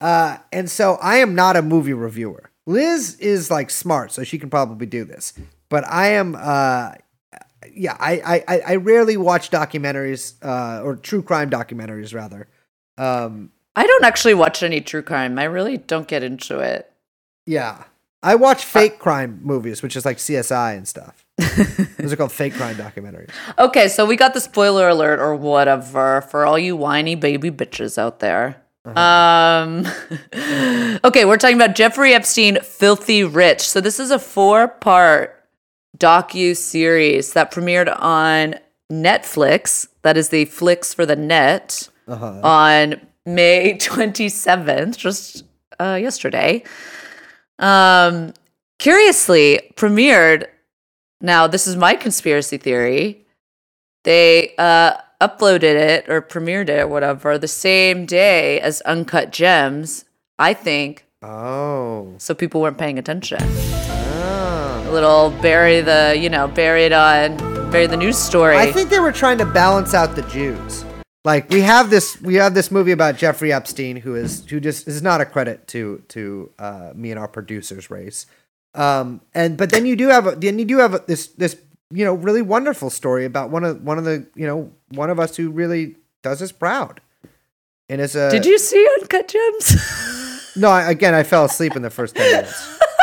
[0.00, 2.50] Uh, and so I am not a movie reviewer.
[2.66, 5.32] Liz is like smart, so she can probably do this.
[5.68, 6.92] But I am, uh,
[7.74, 12.48] yeah, I, I, I- rarely watch documentaries, uh, or true crime documentaries rather.
[12.98, 15.38] Um, I don't actually watch any true crime.
[15.38, 16.90] I really don't get into it.
[17.46, 17.84] yeah,
[18.22, 21.24] I watch fake crime movies, which is like CSI and stuff.
[21.98, 23.30] Those are called fake crime documentaries.
[23.58, 27.98] Okay, so we got the spoiler alert or whatever for all you whiny baby bitches
[27.98, 28.62] out there.
[28.86, 29.86] Um
[31.04, 33.60] Okay, we're talking about Jeffrey Epstein Filthy Rich.
[33.60, 35.35] So this is a four-part
[35.98, 38.56] docu series that premiered on
[38.90, 39.88] Netflix.
[40.02, 42.40] That is the flicks for the net Uh-huh.
[42.42, 45.44] on May 27th, just
[45.80, 46.62] uh, yesterday.
[47.58, 48.32] Um,
[48.78, 50.46] curiously, premiered.
[51.20, 53.24] Now, this is my conspiracy theory.
[54.04, 60.04] They uh, uploaded it or premiered it or whatever the same day as Uncut Gems.
[60.38, 62.34] I think Oh, so.
[62.34, 63.38] People weren't paying attention.
[64.86, 67.36] A little bury the, you know, bury it on,
[67.72, 68.56] bury the news story.
[68.56, 70.84] I think they were trying to balance out the Jews.
[71.24, 74.86] Like we have this, we have this movie about Jeffrey Epstein, who is who just
[74.86, 78.26] is not a credit to to uh, me and our producers race.
[78.74, 81.56] Um, and but then you do have a, then you do have a, this this
[81.90, 85.18] you know really wonderful story about one of one of the you know one of
[85.18, 87.00] us who really does us proud.
[87.88, 90.54] And is a Did you see Uncut Gems?
[90.56, 92.78] no, I, again, I fell asleep in the first 10 minutes.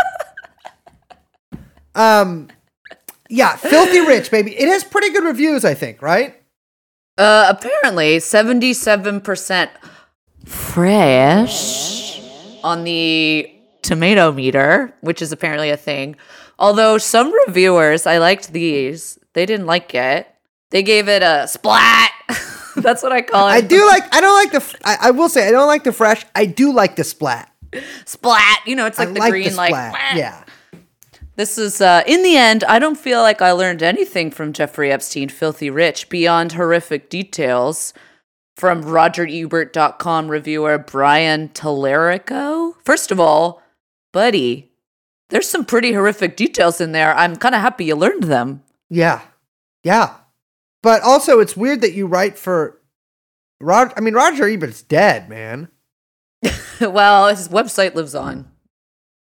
[1.96, 2.50] um,
[3.30, 4.52] yeah, Filthy Rich, baby.
[4.58, 6.36] It has pretty good reviews, I think, right?
[7.18, 9.70] Uh, apparently, 77%
[10.46, 12.22] fresh
[12.64, 13.50] on the
[13.82, 16.16] tomato meter, which is apparently a thing.
[16.58, 20.28] Although some reviewers, I liked these, they didn't like it.
[20.72, 22.12] They gave it a splat.
[22.76, 23.52] That's what I call it.
[23.52, 24.04] I do like.
[24.14, 24.78] I don't like the.
[24.84, 26.26] I, I, will say I don't like the fresh.
[26.34, 27.52] I do like the splat.
[28.06, 28.62] splat.
[28.66, 29.94] You know, it's like I the like green, the like splat.
[29.94, 30.43] "Wah." yeah.
[31.36, 34.92] This is, uh, in the end, I don't feel like I learned anything from Jeffrey
[34.92, 37.94] Epstein, Filthy Rich, beyond horrific details
[38.56, 42.76] from RogerEbert.com reviewer Brian Tallarico.
[42.86, 43.64] First of all,
[44.12, 44.72] buddy,
[45.30, 47.16] there's some pretty horrific details in there.
[47.16, 48.62] I'm kind of happy you learned them.
[48.90, 49.22] Yeah.
[49.84, 50.16] Yeah.
[50.84, 52.80] But also, it's weird that you write for
[53.60, 53.92] Rod.
[53.98, 55.70] I mean, Roger Ebert's dead, man.
[56.82, 58.53] well, his website lives on.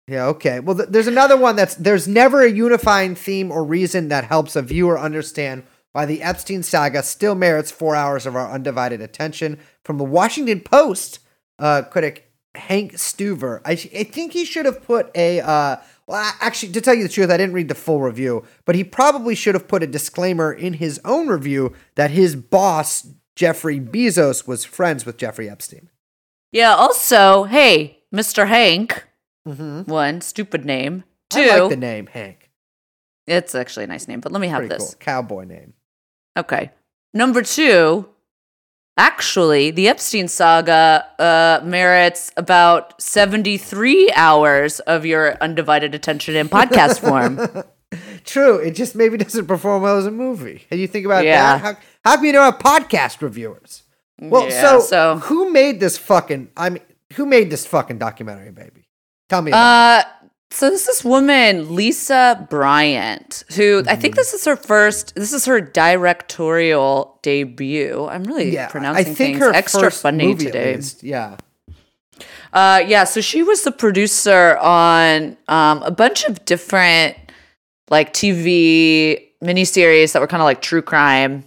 [0.09, 0.25] Yeah.
[0.27, 0.59] Okay.
[0.59, 4.55] Well, th- there's another one that's there's never a unifying theme or reason that helps
[4.55, 9.59] a viewer understand why the Epstein saga still merits four hours of our undivided attention.
[9.83, 11.19] From the Washington Post
[11.59, 15.41] uh, critic Hank Stuever, I, I think he should have put a.
[15.41, 18.43] Uh, well, a- actually, to tell you the truth, I didn't read the full review,
[18.65, 23.07] but he probably should have put a disclaimer in his own review that his boss
[23.35, 25.89] Jeffrey Bezos was friends with Jeffrey Epstein.
[26.51, 28.47] Yeah, also, hey, Mr.
[28.47, 29.05] Hank,
[29.47, 29.82] Mm-hmm.
[29.91, 31.04] one, stupid name.
[31.30, 32.49] Two, I like the name Hank.
[33.28, 34.89] it's actually a nice name, but let me have Pretty this.
[34.93, 35.73] cool cowboy name.
[36.38, 36.71] Okay.
[37.13, 38.10] Number two,
[38.97, 46.99] actually, the Epstein saga uh, merits about 73 hours of your undivided attention in podcast
[47.08, 47.65] form.
[48.25, 48.58] True.
[48.58, 50.65] It just maybe doesn't perform well as a movie.
[50.69, 51.58] And you think about Yeah.
[51.58, 51.62] that.
[51.62, 53.84] How, how come you don't have podcast reviewers?
[54.21, 56.49] Well, Yeah, so, so- who made this fucking?
[56.58, 58.78] I mean, who made this fucking documentary, baby?
[59.29, 59.51] Tell me.
[59.53, 60.03] Uh,
[60.51, 64.01] so this is woman Lisa Bryant, who I Mm-hmm.
[64.01, 65.13] think this is her first.
[65.15, 68.07] This is her directorial debut.
[68.09, 70.79] I'm really yeah, pronouncing I think things her extra first funny today.
[71.01, 71.37] Yeah.
[72.51, 77.15] Uh, yeah, so she was the producer on um, a bunch of different
[77.91, 81.43] like TV miniseries that were kind of like true crime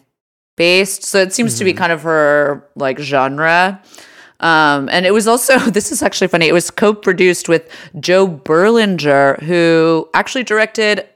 [0.56, 1.02] based.
[1.02, 3.82] So it seems to be kind of her like genre.
[4.42, 6.48] Um, and it was also this is actually funny.
[6.48, 7.68] It was co-produced with
[8.00, 11.06] Joe Berlinger, who actually directed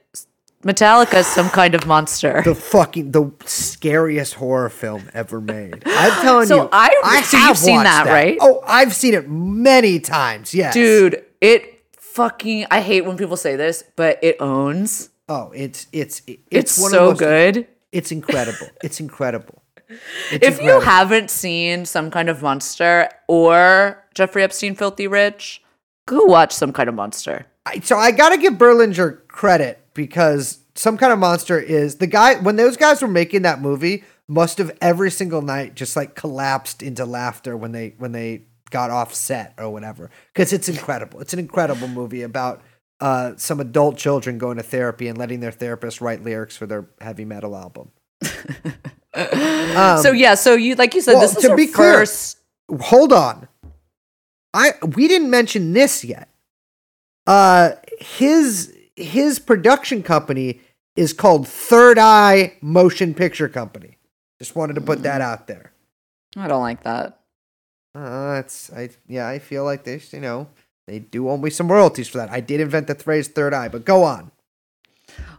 [0.65, 5.83] Metallica's "Some Kind of Monster." The fucking the scariest horror film ever made.
[5.87, 6.69] I'm telling So you.
[6.73, 8.39] I- so you've seen watched that, right?
[8.41, 10.55] Oh, I've seen it many times.
[10.55, 15.11] Yes, Dude, it fucking I hate when people say this, but it owns.
[15.29, 17.67] Oh, it's it's it's, It's, one so most, good.
[17.93, 18.69] It's incredible.
[18.83, 19.63] It's incredible.
[20.33, 25.63] If you haven't seen some kind of monster or Jeffrey Epstein Filthy Rich,
[26.07, 27.47] go watch some kind of monster.
[27.65, 32.07] I, so I got to give Berlinger credit because some kind of monster is the
[32.07, 36.15] guy when those guys were making that movie must have every single night just like
[36.15, 41.21] collapsed into laughter when they when they got off set or whatever because it's incredible.
[41.21, 42.63] It's an incredible movie about
[43.01, 46.89] uh, some adult children going to therapy and letting their therapist write lyrics for their
[47.01, 47.91] heavy metal album.
[50.03, 52.39] so yeah, so you like you said, Um, well, this is to be clear- first.
[52.81, 53.49] hold on.
[54.55, 56.29] I we didn't mention this yet.
[57.27, 60.61] Uh his his production company
[60.97, 63.99] is called Third Eye Motion Picture Company.
[64.39, 65.73] Just wanted to put that out there.
[66.37, 67.21] I don't like that.
[67.95, 70.49] Uh it's I yeah, I feel like they you know,
[70.87, 72.31] they do owe me some royalties for that.
[72.31, 74.31] I did invent the phrase third eye, but go on.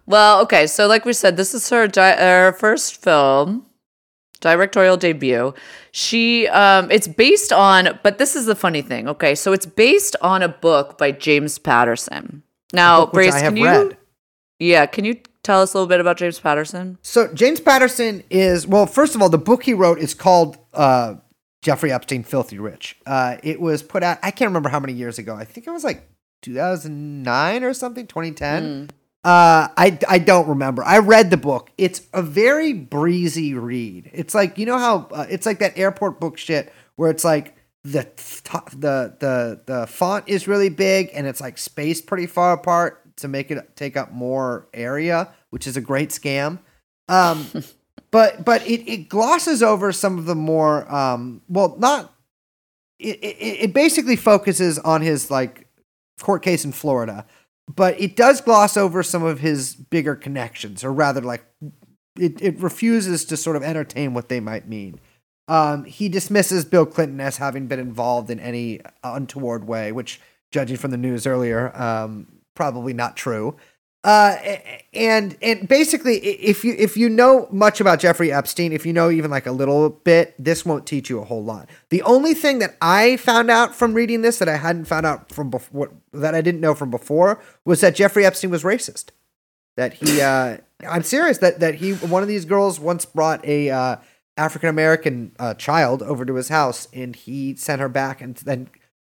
[0.06, 3.66] Well, okay, so like we said, this is her di- her first film,
[4.40, 5.54] directorial debut.
[5.92, 9.08] She um it's based on but this is the funny thing.
[9.08, 12.44] Okay, so it's based on a book by James Patterson.
[12.74, 13.98] Now, Grace, I have can you read.
[14.60, 16.98] Yeah, can you tell us a little bit about James Patterson?
[17.02, 18.86] So James Patterson is well.
[18.86, 21.16] First of all, the book he wrote is called uh,
[21.62, 22.98] Jeffrey Epstein, Filthy Rich.
[23.06, 24.18] Uh, it was put out.
[24.24, 25.36] I can't remember how many years ago.
[25.36, 26.08] I think it was like
[26.42, 28.90] 2009 or something, 2010.
[29.24, 30.84] Uh, I I don't remember.
[30.84, 31.72] I read the book.
[31.78, 34.10] It's a very breezy read.
[34.14, 37.56] It's like you know how uh, it's like that airport book shit where it's like
[37.84, 42.54] the t- the the the font is really big and it's like spaced pretty far
[42.54, 46.60] apart to make it take up more area, which is a great scam.
[47.10, 47.48] Um,
[48.12, 52.14] but but it, it glosses over some of the more um, well not
[53.00, 55.68] it, it it basically focuses on his like
[56.20, 57.26] court case in Florida,
[57.74, 61.46] but it does gloss over some of his bigger connections, or rather, like
[62.20, 65.00] it, it refuses to sort of entertain what they might mean.
[65.48, 70.20] Um, he dismisses Bill Clinton as having been involved in any untoward way, which,
[70.52, 73.56] judging from the news earlier, um, probably not true.
[74.08, 74.58] Uh,
[74.94, 79.10] and and basically, if you if you know much about Jeffrey Epstein, if you know
[79.10, 81.70] even like a little bit, this won't teach you a whole lot.
[81.90, 85.34] The only thing that I found out from reading this that I hadn't found out
[85.34, 89.10] from before, that I didn't know from before, was that Jeffrey Epstein was racist.
[89.76, 91.40] That he, uh, I'm serious.
[91.40, 93.98] That that he, one of these girls once brought a uh,
[94.38, 98.70] African American uh, child over to his house, and he sent her back, and then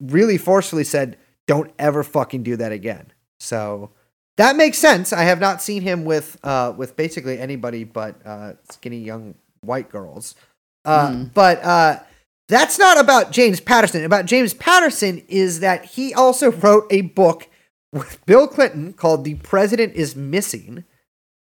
[0.01, 3.91] really forcefully said, "Don't ever fucking do that again." So
[4.39, 5.13] that makes sense.
[5.13, 9.91] I have not seen him with uh, with basically anybody but uh, skinny young white
[9.91, 10.35] girls.
[10.85, 12.01] Uh, But uh,
[12.49, 14.05] that's not about James Patterson.
[14.05, 17.49] About James Patterson is that he also wrote a book
[17.93, 20.85] with Bill Clinton called "The President Is Missing,"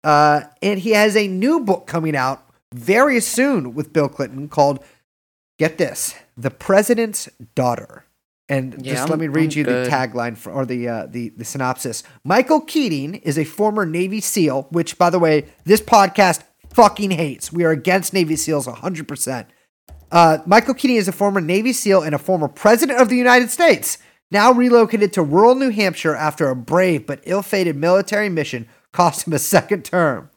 [0.04, 4.84] uh, and he has a new book coming out very soon with Bill Clinton called
[5.58, 8.04] "Get This: The President's Daughter."
[8.52, 9.86] And Yeah, just let me read I'm you good.
[9.86, 12.02] the tagline for, or the, uh, the the synopsis.
[12.22, 16.42] Michael Keating is a former Navy SEAL, which, by the way, this podcast
[16.74, 17.50] fucking hates.
[17.52, 19.46] We are against Navy SEALs 100%.
[20.10, 23.50] Uh, Michael Keating is a former Navy SEAL and a former president of the United
[23.50, 23.96] States,
[24.30, 29.26] now relocated to rural New Hampshire after a brave but ill fated military mission cost
[29.26, 30.28] him a second term.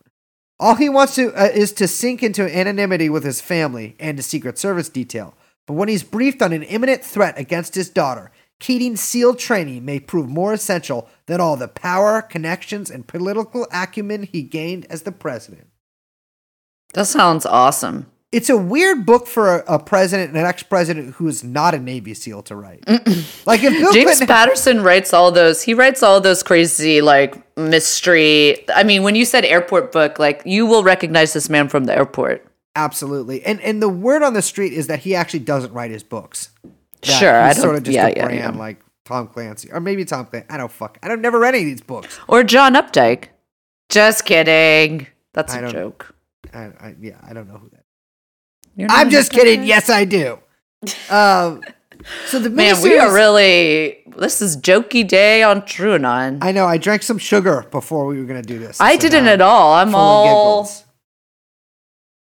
[0.58, 4.24] All he wants to uh, is to sink into anonymity with his family and a
[4.24, 5.36] Secret Service detail.
[5.66, 10.00] But when he's briefed on an imminent threat against his daughter, Keating's SEAL training may
[10.00, 15.12] prove more essential than all the power, connections, and political acumen he gained as the
[15.12, 15.68] president.
[16.94, 18.08] That sounds awesome.
[18.32, 21.80] It's a weird book for a, a president and an ex-president who is not a
[21.80, 22.84] Navy SEAL to write.
[23.46, 25.62] like if Bill James Clinton, Patterson writes all those.
[25.62, 28.70] He writes all those crazy like mystery.
[28.70, 31.96] I mean, when you said airport book, like you will recognize this man from the
[31.96, 32.46] airport.
[32.76, 36.04] Absolutely, and and the word on the street is that he actually doesn't write his
[36.04, 36.50] books.
[37.02, 37.62] That Sure, I don't.
[37.62, 38.60] sort of just yeah, a yeah, brand yeah.
[38.60, 40.48] like Tom Clancy, or maybe Tom Clancy.
[40.50, 40.98] I don't fuck.
[41.04, 42.20] I don't never read any of these books.
[42.28, 43.28] Or John Updike.
[43.90, 45.08] Just kidding.
[45.34, 46.16] That's I a joke.
[46.54, 48.92] I, I yeah, I don't know who that.
[48.92, 49.62] I'm just kidding.
[49.62, 49.66] guy?
[49.68, 50.40] Yes, I do.
[51.10, 51.62] Um,
[52.26, 54.04] so the Man, we are really.
[54.18, 56.40] This is jokey day on TrueAnon.
[56.42, 56.66] I, I know.
[56.66, 58.80] I drank some sugar before we were gonna do this.
[58.82, 59.74] I didn't at all.
[59.74, 60.70] I'm all.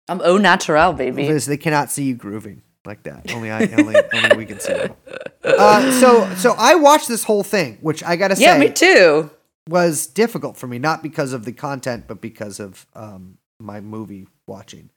[0.09, 1.29] I'm au naturel, baby.
[1.29, 3.33] Liz, they cannot see you grooving like that.
[3.33, 4.97] Only I, only, only we can see you.
[5.43, 9.31] Uh, so, so I watched this whole thing, which I gotta say, Yeah, me too.
[9.69, 14.29] was difficult for me, not because of the content, but because of um, my movie
[14.47, 14.91] watching.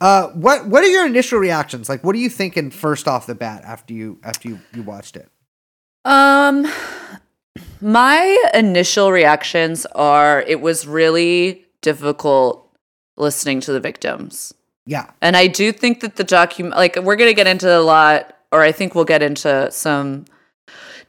[0.00, 1.88] Uh, what What are your initial reactions?
[1.88, 5.16] Like, what are you thinking first off the bat after you after you, you watched
[5.16, 5.28] it?
[6.04, 6.66] Um,
[7.80, 12.69] my initial reactions are it was really difficult
[13.16, 14.54] listening to the victims.
[14.86, 17.78] Yeah, And I do think that the document, like, we're going to get into a
[17.78, 20.24] lot, or I think we'll get into some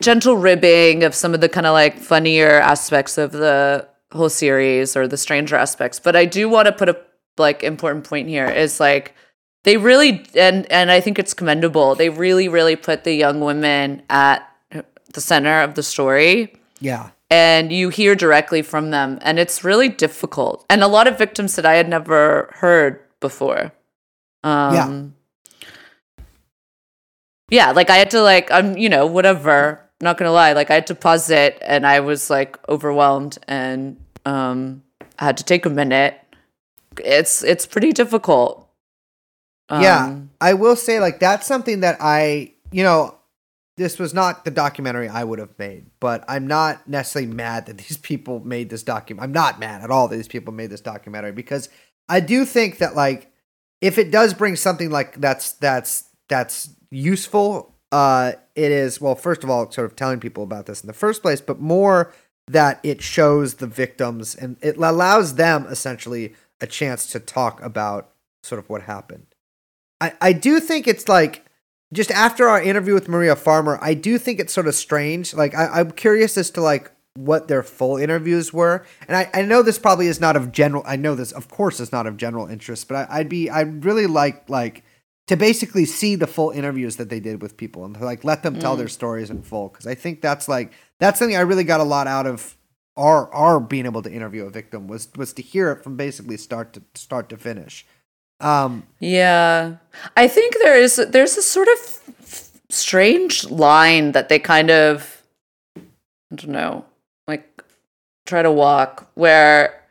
[0.02, 4.96] gentle ribbing of some of the kind of like funnier aspects of the whole series
[4.96, 6.00] or the stranger aspects.
[6.00, 6.98] But I do want to put a
[7.38, 9.16] like important point here is like,
[9.64, 14.04] they really, and, and I think it's commendable, they really, really put the young women
[14.10, 14.48] at
[15.14, 19.90] the center of the story yeah, and you hear directly from them and it's really
[19.90, 20.66] difficult.
[20.70, 23.72] And a lot of victims that i had never heard before.
[24.44, 25.16] Um
[27.50, 27.72] yeah.
[27.72, 29.82] Like i had to like i'm you know whatever.
[30.02, 30.54] Not gonna lie.
[30.54, 34.84] Like i had to pause it and i was like overwhelmed and um
[35.18, 36.20] i had to take a minute.
[37.00, 38.68] It's it's pretty difficult.
[39.72, 40.06] Yeah.
[40.06, 43.16] Um, I will say, like, that's something that I, you know,
[43.82, 47.80] this was not the documentary I would have made, but I'm not necessarily mad that
[47.80, 49.24] these people made this document.
[49.24, 51.68] I'm not mad at all that these people made this documentary because
[52.08, 53.32] I do think that, like,
[53.82, 59.16] if it does bring something like that's that's that's useful, uh, it is well.
[59.16, 62.14] First of all, sort of telling people about this in the first place, but more
[62.48, 68.12] that it shows the victims and it allows them essentially a chance to talk about
[68.44, 69.28] sort of what happened.
[70.00, 71.46] I, I do think it's like
[71.94, 75.34] just after our interview with Maria Farmer, I do think it's sort of strange.
[75.34, 79.42] Like I, I'm curious as to like what their full interviews were, and I, I
[79.42, 80.84] know this probably is not of general.
[80.86, 83.84] I know this, of course, is not of general interest, but I, I'd be I'd
[83.84, 84.84] really like like
[85.28, 88.44] to basically see the full interviews that they did with people and to, like let
[88.44, 88.80] them tell mm.
[88.80, 91.86] their stories in full because I think that's like that's something I really got a
[91.86, 92.58] lot out of
[92.98, 96.38] our our being able to interview a victim was was to hear it from basically
[96.38, 97.86] start to start to finish.
[98.42, 99.76] Um, Yeah.
[100.18, 102.00] I think there is there's a sort of
[102.70, 105.22] strange line that they kind of
[105.78, 106.86] I don't know,
[107.28, 107.46] like
[108.26, 109.84] try to walk where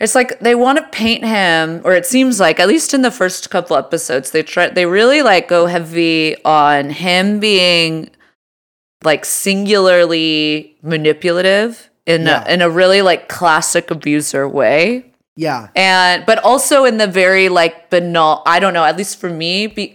[0.00, 3.10] it's like they want to paint him or it seems like at least in the
[3.10, 8.10] first couple episodes they try they really like go heavy on him being
[9.04, 12.44] like singularly manipulative in Yeah.
[12.46, 15.68] a, in a really like classic abuser way Yeah.
[15.74, 19.66] and but also in the very like banal i don't know at least for me
[19.66, 19.94] be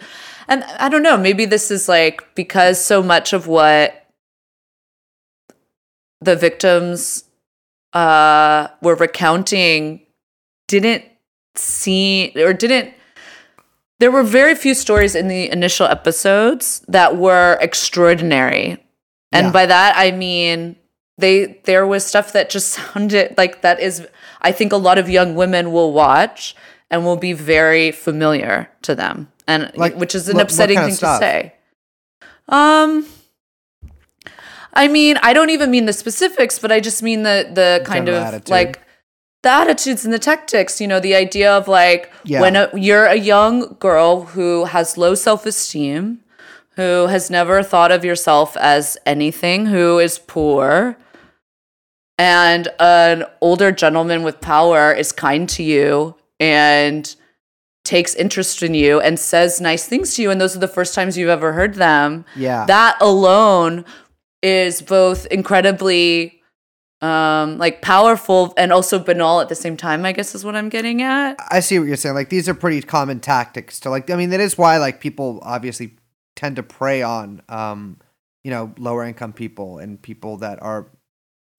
[0.50, 4.06] and i don't know maybe this is like because so much of what
[6.22, 7.24] the victims
[7.94, 10.02] uh were recounting
[10.68, 11.06] didn't
[11.56, 12.94] see or didn't
[14.00, 18.78] there were very few stories in the initial episodes that were extraordinary
[19.32, 19.52] and Yeah.
[19.52, 20.76] by that i mean
[21.20, 24.08] they there was stuff that just sounded like that is
[24.42, 26.56] i think a lot of young women will watch
[26.92, 30.78] and will be very familiar to them and Like, which is an what- what upsetting
[30.78, 31.20] kind of thing stuff?
[31.20, 31.54] to say
[32.48, 33.06] um
[34.74, 38.06] i mean i don't even mean the specifics but i just mean the the kind
[38.08, 38.50] General of attitude.
[38.50, 38.80] like
[39.44, 42.42] the attitudes and the tactics you know the idea of like Yeah.
[42.42, 46.20] when a, you're a young girl who has low self-esteem
[46.76, 50.98] who has never thought of yourself as anything who is poor
[52.20, 57.16] and an older gentleman with power is kind to you and
[57.86, 60.94] takes interest in you and says nice things to you and those are the first
[60.94, 62.66] times you've ever heard them Yeah.
[62.68, 63.86] that alone
[64.44, 66.36] is both incredibly
[67.02, 70.68] um like powerful and also banal at the same time i guess is what i'm
[70.68, 72.14] getting at I see what you're saying.
[72.16, 75.40] Like these are pretty common tactics to like I mean that is why like people
[75.42, 75.96] obviously
[76.36, 77.98] tend to prey on um
[78.44, 80.88] you know lower income people and people that are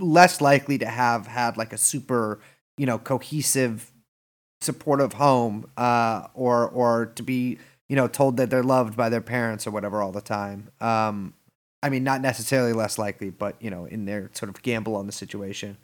[0.01, 2.41] less likely to have had like a super,
[2.77, 3.93] you know, cohesive
[4.63, 9.23] supportive home uh or or to be, you know, told that they're loved by their
[9.23, 10.71] parents or whatever all the time.
[10.81, 11.35] Um
[11.83, 15.07] I mean not necessarily less likely, but you know, in their sort of gamble on
[15.07, 15.79] the situation.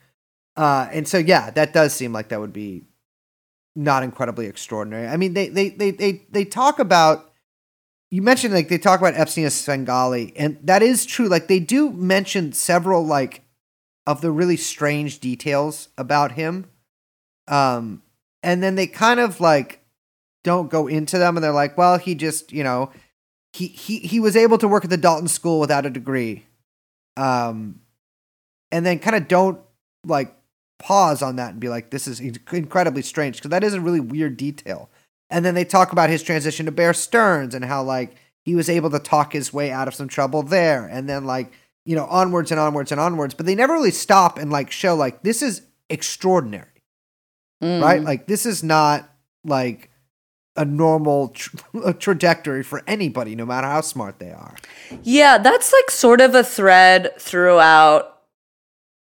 [0.57, 2.85] Uh and so yeah, that does seem like that would be
[3.77, 5.07] not incredibly extraordinary.
[5.07, 7.33] I mean, they they they they they talk about.
[8.11, 11.29] You mentioned like they talk about Epstein as Svengali, and that is true.
[11.29, 13.43] Like they do mention several like
[14.07, 16.67] of the really strange details about him,
[17.49, 18.03] um,
[18.43, 19.81] and then they kind of like
[20.45, 22.91] don't go into them, and they're like, well, he just you know,
[23.53, 26.47] he he he was able to work at the Dalton School without a degree,
[27.17, 27.81] um,
[28.71, 29.61] and then kind of don't
[30.05, 30.35] like
[30.79, 34.01] pause on that and be like, this is incredibly strange because that is a really
[34.01, 34.91] weird detail.
[35.31, 38.69] And then they talk about his transition to Bear Stearns and how like he was
[38.69, 41.53] able to talk his way out of some trouble there, and then like
[41.87, 43.33] you know onwards and onwards and onwards.
[43.35, 46.67] But they never really stop and like show like this is extraordinary,
[47.63, 47.83] Mm.
[47.83, 48.03] right?
[48.03, 49.09] Like this is not
[49.45, 49.89] like
[50.57, 54.55] a normal tra- trajectory for anybody, no matter how smart they are.
[55.03, 58.16] Yeah, that's like sort of a thread throughout.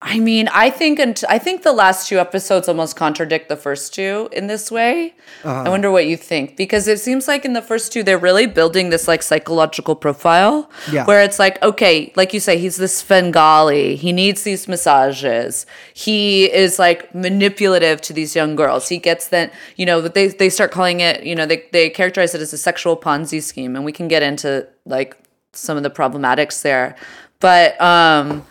[0.07, 3.95] I mean, I think and I think the last two episodes almost contradict the first
[3.95, 5.15] two in this way.
[5.43, 5.63] Uh-huh.
[5.65, 8.47] I wonder what you think because it seems like in the first two they're really
[8.47, 11.07] building this like psychological profile Yeah.
[11.07, 15.65] where it's like okay, like you say he's this Svengali, he needs these massages.
[15.95, 18.91] He is like manipulative to these young girls.
[18.91, 22.35] He gets that, you know, they they start calling it, you know, they they characterize
[22.35, 25.17] it as a sexual Ponzi scheme and we can get into like
[25.55, 26.95] some of the problematics there.
[27.41, 28.45] But um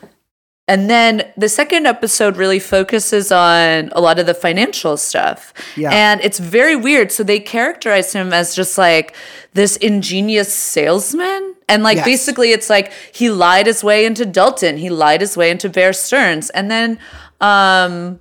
[0.68, 5.53] and then the second episode really focuses on a lot of the financial stuff.
[5.75, 5.89] Yeah.
[5.91, 7.11] And it's very weird.
[7.11, 9.15] So they characterize him as just like
[9.53, 11.55] this ingenious salesman.
[11.69, 12.05] And like Yes.
[12.05, 15.93] basically it's like he lied his way into Dalton, he lied his way into Bear
[15.93, 16.49] Stearns.
[16.51, 16.99] And then
[17.41, 18.19] um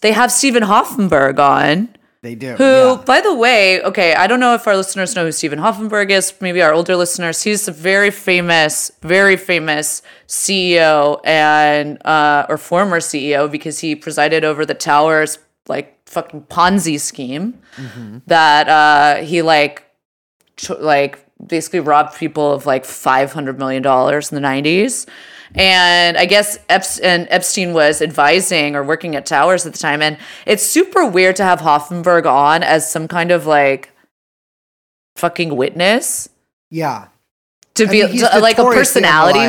[0.00, 1.88] they have Steven Hoffenberg on
[2.22, 2.54] They do.
[2.54, 3.02] who, yeah.
[3.04, 6.32] by the way, okay, I don't know if our listeners know who Steven Hoffenberg is.
[6.40, 7.42] Maybe our older listeners.
[7.42, 14.44] He's a very famous, very famous CEO and uh, or former CEO because he presided
[14.44, 17.60] over the towers like fucking Ponzi scheme
[18.26, 19.84] that uh, he like
[20.78, 25.06] like basically robbed people of like five hundred million dollars in the nineties.
[25.54, 30.00] And I guess Epst- and Epstein was advising or working at Towers at the time.
[30.02, 33.90] And it's super weird to have Hoffenberg on as some kind of like
[35.16, 36.28] fucking witness
[36.70, 37.08] yeah.
[37.74, 39.40] to I be mean, to- like a personality.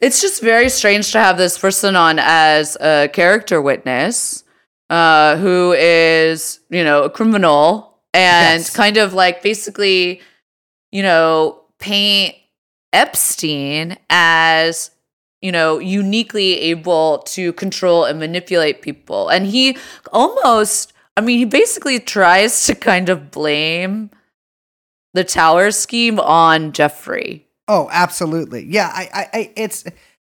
[0.00, 4.42] It's just very strange to have this person on as a character witness
[4.90, 8.74] uh, who is, you know, a criminal and Yes.
[8.74, 10.20] kind of like basically,
[10.90, 12.34] you know, paint
[12.92, 14.90] Epstein as,
[15.40, 19.28] you know, uniquely able to control and manipulate people.
[19.28, 19.76] And he
[20.12, 24.10] almost, I mean, he basically tries to kind of blame
[25.14, 27.46] the tower scheme on Jeffrey.
[27.68, 28.64] Oh, absolutely.
[28.64, 29.84] Yeah, I, I, I it's,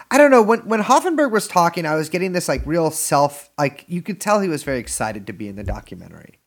[0.09, 0.41] I don't know.
[0.41, 4.19] When when Hoffenberg was talking, I was getting this like real self, like you could
[4.19, 6.39] tell he was very excited to be in the documentary,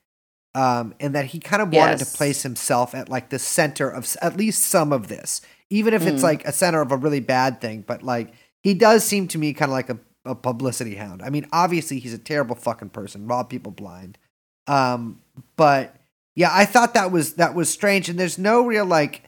[0.55, 2.11] um, and that he kind of wanted Yes.
[2.13, 5.41] to place himself at like the center of at least some of this,
[5.71, 6.25] even if it's Mm.
[6.25, 7.85] like a center of a really bad thing.
[7.87, 11.21] But like he does seem to me kind of like a a publicity hound.
[11.23, 14.17] I mean, obviously he's a terrible fucking person, robbed people blind.
[14.67, 15.21] Um,
[15.57, 15.97] but
[16.35, 19.25] yeah, I thought that was that was strange, and there's no real like.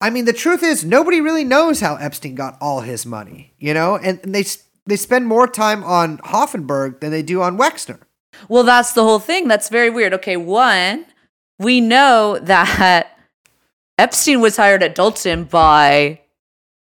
[0.00, 3.74] I mean, the truth is, nobody really knows how Epstein got all his money, you
[3.74, 4.44] know, and, and they
[4.86, 8.00] they spend more time on Hoffenberg than they do on Wexner.
[8.48, 9.48] Well, that's the whole thing.
[9.48, 10.12] That's very weird.
[10.14, 11.06] Okay, one,
[11.58, 13.17] we know that
[13.98, 16.20] Epstein was hired at Dalton by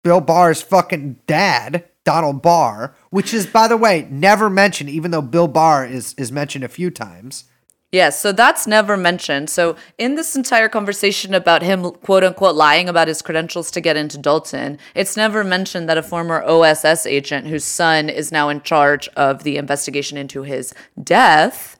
[0.03, 5.21] Bill Barr's fucking dad, Donald Barr, which is, by the way, never mentioned, even though
[5.21, 7.45] Bill Barr is is mentioned a few times.
[7.89, 9.49] Yes, so that's never mentioned.
[9.49, 13.95] So in this entire conversation about him quote unquote lying about his credentials to get
[13.95, 18.61] into Dalton, it's never mentioned that a former OSS agent whose son is now in
[18.61, 21.76] charge of the investigation into his death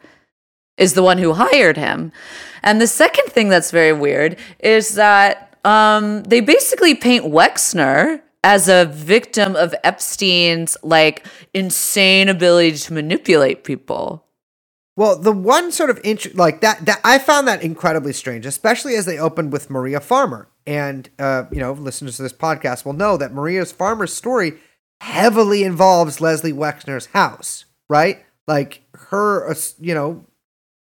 [0.77, 2.11] is the one who hired him.
[2.63, 8.69] And the second thing that's very weird is that um, they basically paint Wexner as
[8.69, 14.23] a victim of Epstein's like insane ability to manipulate people.
[14.95, 18.95] Well, the one sort of int- like that that I found that incredibly strange, especially
[18.95, 20.47] as they opened with Maria Farmer.
[20.65, 24.53] And uh, you know, listeners to this podcast will know that Maria's Farmer's story
[25.01, 28.25] heavily involves Leslie Wexner's house, right?
[28.47, 30.25] Like her, uh, you know,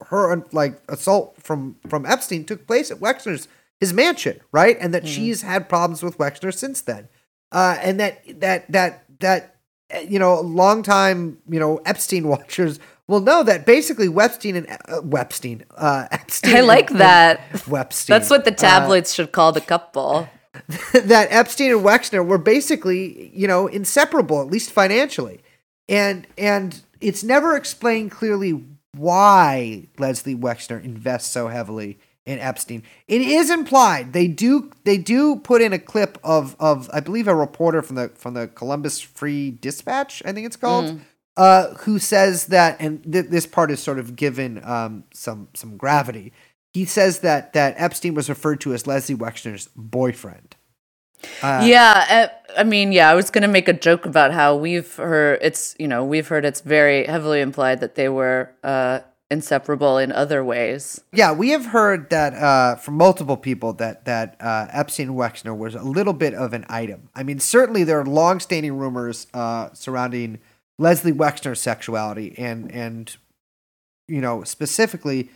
[0.07, 3.49] her uh, like assault from from Epstein took place at Wexner's
[3.80, 4.76] his mansion, right?
[4.80, 7.09] And that she's had problems with Wexner since then,
[7.53, 9.57] uh, and that that that that
[9.94, 15.01] uh, you know, longtime you know Epstein watchers will know that basically Webstein and uh,
[15.01, 16.57] Webstein, uh, Epstein.
[16.57, 17.40] I like that.
[17.66, 18.07] Webstein.
[18.09, 20.28] That's what the uh, tabloids should call the couple.
[20.92, 25.40] that Epstein and Wexner were basically, you know, inseparable, at least financially.
[25.88, 28.62] And and it's never explained clearly
[28.93, 32.82] why Leslie Wexner invests so heavily in Epstein.
[33.07, 34.12] It is implied.
[34.12, 37.97] They do they do put in a clip of of I believe a reporter from
[37.97, 40.86] the from the Columbus Free Dispatch, I think it's called.
[41.36, 45.76] Uh, who says that, and th- this part is sort of given um, some some
[45.76, 46.32] gravity.
[46.74, 50.57] He says that that Epstein was referred to as Leslie Wexner's boyfriend.
[51.42, 54.94] Uh, yeah, uh, I mean, yeah, I was gonna make a joke about how we've
[54.96, 59.00] heard it's you know we've heard it's very heavily implied that they were uh,
[59.30, 61.00] inseparable in other ways.
[61.12, 65.74] Yeah, we have heard that uh, from multiple people that that uh, Epstein Wexner was
[65.74, 67.10] a little bit of an item.
[67.14, 70.38] I mean, certainly there are long-standing rumors uh, surrounding
[70.78, 73.16] Leslie Wexner's sexuality and and
[74.06, 75.30] you know specifically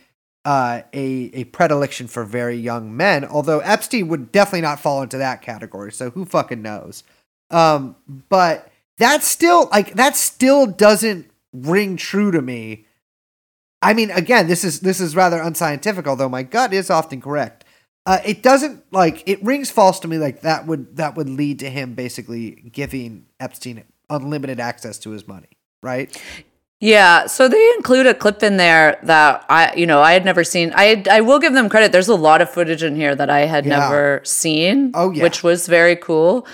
[0.45, 3.25] uh, a a predilection for very young men.
[3.25, 7.03] Although Epstein would definitely not fall into that category, so who fucking knows?
[7.49, 7.95] Um,
[8.29, 12.85] but that still like that still doesn't ring true to me.
[13.81, 17.65] I mean, again, this is this is rather unscientific, although my gut is often correct.
[18.05, 20.17] Uh, it doesn't like it rings false to me.
[20.17, 25.27] Like that would that would lead to him basically giving Epstein unlimited access to his
[25.27, 26.15] money, right?
[26.85, 30.43] Yeah, so they include a clip in there that I, you know, I had never
[30.43, 30.73] seen.
[30.75, 31.93] I I will give them credit.
[31.93, 33.79] There's a lot of footage in here that I had Yeah.
[33.79, 34.91] never seen.
[34.93, 35.23] Oh, yeah.
[35.23, 36.45] which was very cool.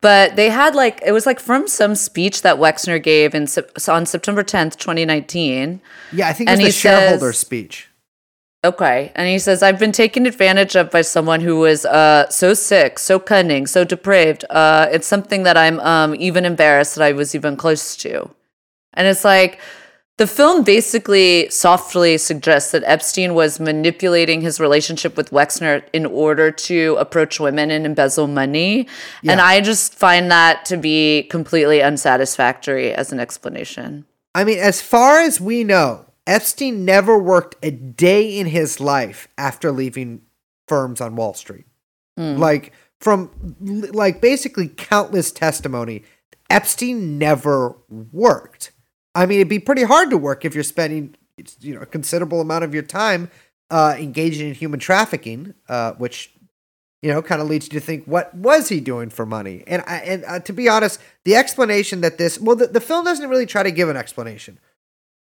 [0.00, 3.48] But they had like it was like from some speech that Wexner gave in
[3.88, 5.80] on September 10th, 2019.
[6.12, 7.88] Yeah, I think it was And the he shareholder says- speech.
[8.64, 9.10] Okay.
[9.16, 13.00] And he says, I've been taken advantage of by someone who was uh, so sick,
[13.00, 14.44] so cunning, so depraved.
[14.48, 18.30] Uh, it's something that I'm um, even embarrassed that I was even close to.
[18.94, 19.60] And it's like,
[20.18, 26.50] the film basically softly suggests that Epstein was manipulating his relationship with Wexner in order
[26.50, 28.86] to approach women and embezzle money.
[29.26, 34.04] And I just find that to be completely unsatisfactory as an explanation.
[34.34, 39.28] I mean, as far as we know, Epstein never worked a day in his life
[39.36, 40.22] after leaving
[40.68, 41.64] firms on Wall Street.
[42.16, 42.36] Hmm.
[42.36, 43.30] Like from
[43.60, 46.04] like basically countless testimony,
[46.48, 48.72] Epstein never worked.
[49.14, 51.14] I mean, it'd be pretty hard to work if you're spending
[51.60, 53.30] you know a considerable amount of your time
[53.70, 56.32] uh, engaging in human trafficking, uh, which
[57.02, 59.64] you know kind of leads you to think what was he doing for money?
[59.66, 63.04] And I, and uh, to be honest, the explanation that this well, the, the film
[63.04, 64.58] doesn't really try to give an explanation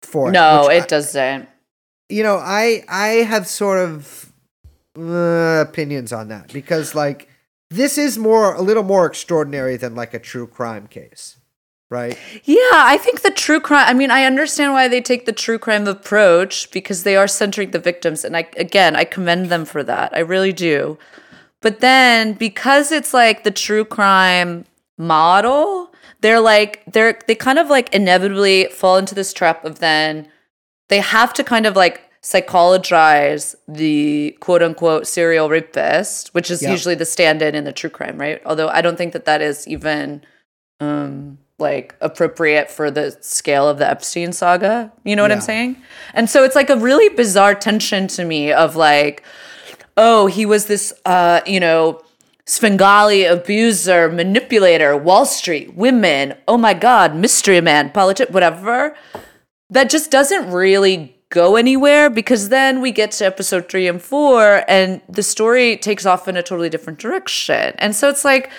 [0.02, 0.32] for it.
[0.32, 1.48] No, it I- doesn't.
[2.08, 4.32] you know, I I have sort of
[4.98, 7.28] uh, opinions on that because like
[7.70, 11.38] this is more a little more extraordinary than like a true crime case,
[11.90, 12.16] right?
[12.44, 13.86] Yeah, I think the true crime.
[13.88, 17.70] I mean, I understand why they take the true crime approach because they are centering
[17.70, 20.14] the victims, and I again, I commend them for that.
[20.14, 20.98] I really do.
[21.60, 24.64] But then because it's like the true crime
[24.98, 30.28] model, they're like they're they kind of like inevitably fall into this trap of then
[30.88, 36.70] they have to kind of like psychologize the quote unquote serial rapist, which is Yeah.
[36.70, 38.40] usually the stand in in the true crime, right?
[38.46, 40.22] Although I don't think that that is even
[40.80, 44.92] um like appropriate for the scale of the Epstein saga.
[45.04, 45.76] You know what I'm saying?
[46.12, 49.22] And so it's like a really bizarre tension to me of like,
[49.96, 52.02] oh, he was this, uh, you know,
[52.46, 58.96] Svengali abuser, manipulator, Wall Street, women, oh my God, mystery man, politic, whatever.
[59.70, 64.62] That just doesn't really go anywhere because then we get to episode three and four
[64.68, 67.74] and the story takes off in a totally different direction.
[67.78, 68.50] And so it's like,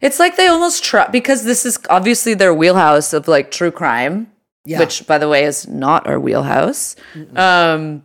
[0.00, 4.30] it's like they almost try because this is obviously their wheelhouse of like true crime,
[4.64, 4.78] Yeah.
[4.78, 6.96] which by the way is not our wheelhouse.
[7.36, 8.04] Um,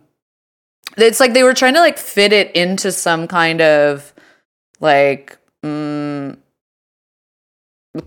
[0.96, 4.12] it's like they were trying to like fit it into some kind of
[4.80, 6.36] like mm,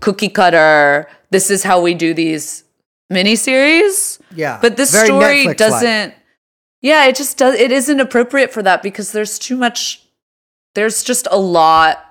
[0.00, 1.08] cookie cutter.
[1.30, 2.64] This is how we do these
[3.12, 4.58] miniseries, Yeah.
[4.62, 5.56] but this Very story Netflix-like.
[5.56, 6.14] doesn't.
[6.82, 7.54] Yeah, it just does.
[7.56, 10.02] It isn't appropriate for that because there's too much.
[10.74, 12.09] There's just a lot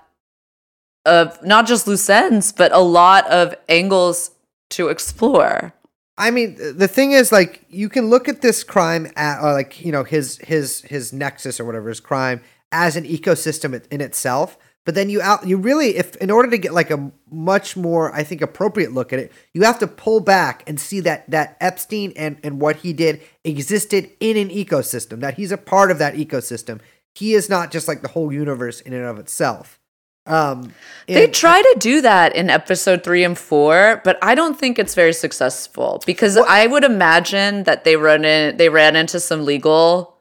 [1.09, 4.31] of not just loose ends, but a lot of angles
[4.71, 5.73] to explore.
[6.17, 9.83] I mean, the thing is, like, you can look at this crime at, or like,
[9.83, 12.41] you know, his his his nexus or whatever his crime
[12.71, 14.57] as an ecosystem in- itself.
[14.85, 18.13] But then you out, you really, if in order to get like a much more,
[18.13, 21.57] I think, appropriate look at it, you have to pull back and see that that
[21.61, 25.21] Epstein and and what he did existed in an ecosystem.
[25.21, 26.81] That he's a part of that ecosystem.
[27.15, 29.78] He is not just like the whole universe in and of itself.
[30.25, 30.73] Um,
[31.07, 34.93] They try to do that in episode three and four, but I don't think it's
[34.93, 40.17] very successful because I would imagine that they run in they ran into some legal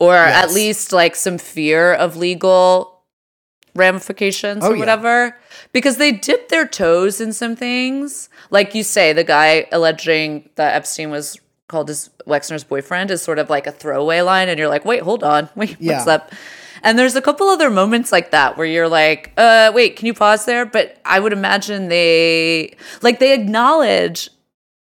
[0.00, 3.00] or at least like some fear of legal
[3.74, 4.78] ramifications Oh, or yeah.
[4.80, 5.36] whatever.
[5.72, 8.28] Because they dip their toes in some things.
[8.50, 13.38] Like you say, the guy alleging that Epstein was called his Wexner's boyfriend is sort
[13.38, 15.96] of like a throwaway line, and you're like, wait, hold on, wait, Yeah.
[15.98, 16.32] what's up?
[16.82, 20.14] And there's a couple other moments like that where you're like, uh, wait, can you
[20.14, 20.64] pause there?
[20.66, 24.30] But I would imagine they like they acknowledge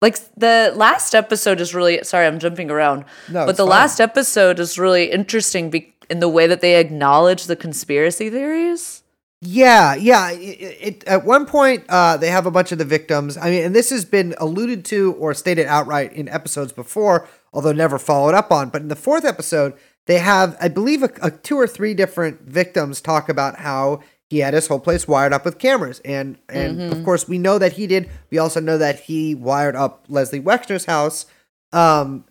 [0.02, 3.06] like the last episode is really sorry, I'm jumping around.
[3.30, 3.70] No, but the fine.
[3.70, 9.04] last episode is really interesting be- in the way that they acknowledge the conspiracy theories.
[9.46, 10.32] Yeah, yeah.
[10.32, 13.38] It, it, at one point, uh, they have a bunch of the victims.
[13.38, 17.74] I mean, and this has been alluded to or stated outright in episodes before, although
[17.74, 18.70] never followed up on.
[18.70, 19.74] But in the fourth episode,
[20.06, 24.40] they have, I believe, a, a two or three different victims talk about how he
[24.40, 27.74] had his whole place wired up with cameras, and and of course we know that
[27.74, 28.10] he did.
[28.32, 31.26] We also know that he wired up Leslie Wexner's house.
[31.72, 32.26] Um,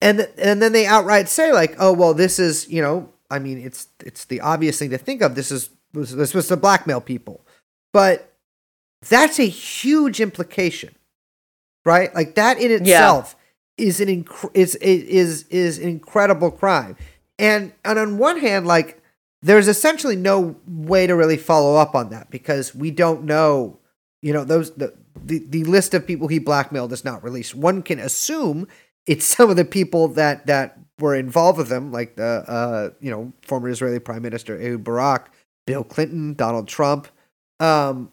[0.00, 3.38] and th- and then they outright say like, oh well, this is you know, I
[3.38, 5.34] mean, it's it's the obvious thing to think of.
[5.34, 7.46] This is this was to blackmail people,
[7.92, 8.34] but
[9.08, 10.94] that's a huge implication,
[11.84, 12.14] right?
[12.14, 13.36] Like that in itself
[13.78, 16.96] is an inc- is is is incredible crime,
[17.38, 19.02] and and on one hand, like
[19.42, 23.78] there's essentially no way to really follow up on that because we don't know,
[24.22, 27.54] you know, those the the, the list of people he blackmailed is not released.
[27.54, 28.68] One can assume
[29.06, 33.10] it's some of the people that that were involved with him, like the uh, you
[33.10, 35.30] know former Israeli Prime Minister Ehud Barak,
[35.66, 37.08] Bill Clinton, Donald Trump,
[37.60, 38.10] um,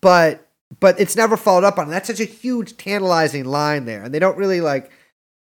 [0.00, 0.46] but
[0.80, 1.88] but it's never followed up on.
[1.88, 4.90] That's such a huge tantalizing line there, and they don't really like.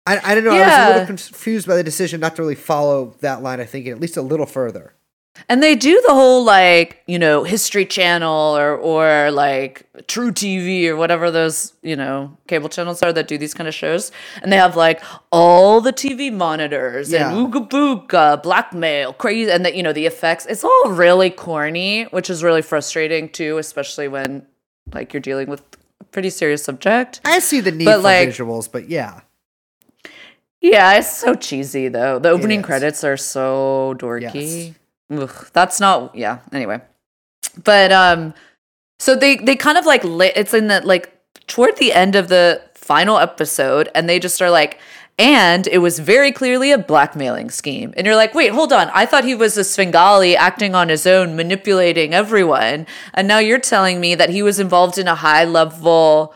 [0.07, 0.51] I, I don't know.
[0.53, 3.61] I was a little confused by the decision not to really follow that line.
[3.61, 4.93] I think at least a little further.
[5.49, 10.95] And they do the whole like, you know, History Channel or or like truTV or
[10.97, 14.13] whatever those, you know, cable channels are that do these kind of shows.
[14.43, 15.03] And they have like
[15.33, 17.33] all the TV monitors Yeah.
[17.37, 20.47] and ooga booga, blackmail, crazy and that, you know, the effects.
[20.47, 24.47] It's all really corny, which is really frustrating too, especially when
[24.93, 25.63] like you're dealing with
[26.01, 27.21] a pretty serious subject.
[27.25, 29.23] I see the need But, for like- visuals, but yeah,
[30.65, 32.19] Yeah, it's so cheesy though.
[32.19, 34.75] The opening credits are so dorky.
[35.11, 36.81] Ugh, that's not yeah, anyway.
[37.63, 38.33] But um
[38.99, 41.13] so they they kind of like lit it's in the like
[41.47, 44.79] toward the end of the final episode and they just are like
[45.19, 47.93] and it was very clearly a blackmailing scheme.
[47.97, 48.91] And you're like, wait, hold on.
[48.95, 52.87] I thought he was a Svengali acting on his own, manipulating everyone.
[53.13, 56.35] And now you're telling me that he was involved in a high level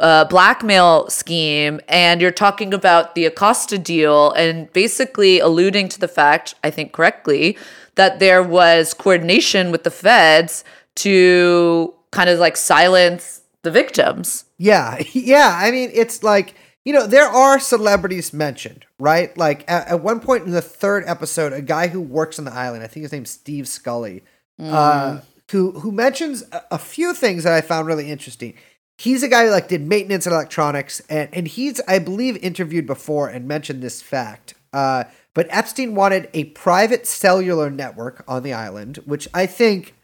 [0.00, 6.08] uh, blackmail scheme and you're talking about the Acosta deal and basically alluding to the
[6.08, 7.56] fact, I think correctly,
[7.94, 10.64] that there was coordination with the feds
[10.96, 14.44] to kind of like silence the victims.
[14.58, 15.58] yeah, yeah.
[15.60, 19.36] I mean, it's like you know there are celebrities mentioned, right?
[19.36, 22.52] Like at, at one point in the third episode, a guy who works on the
[22.52, 24.22] island, I think his name's Steve Scully,
[24.58, 25.20] uh,
[25.50, 28.54] who who mentions a, a few things that I found really interesting.
[29.00, 32.86] He's a guy who like did maintenance and electronics, and and he's I believe interviewed
[32.86, 34.52] before and mentioned this fact.
[34.74, 39.94] Uh, but Epstein wanted a private cellular network on the island, which I think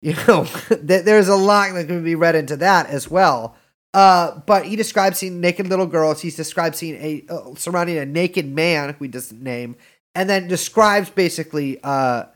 [0.00, 3.56] you know, th- there's a lot that can be read into that as well.
[3.94, 6.20] Uh, but he describes seeing naked little girls.
[6.20, 9.74] He's described seeing a uh, surrounding a naked man who he doesn't name,
[10.14, 12.26] and then describes basically uh,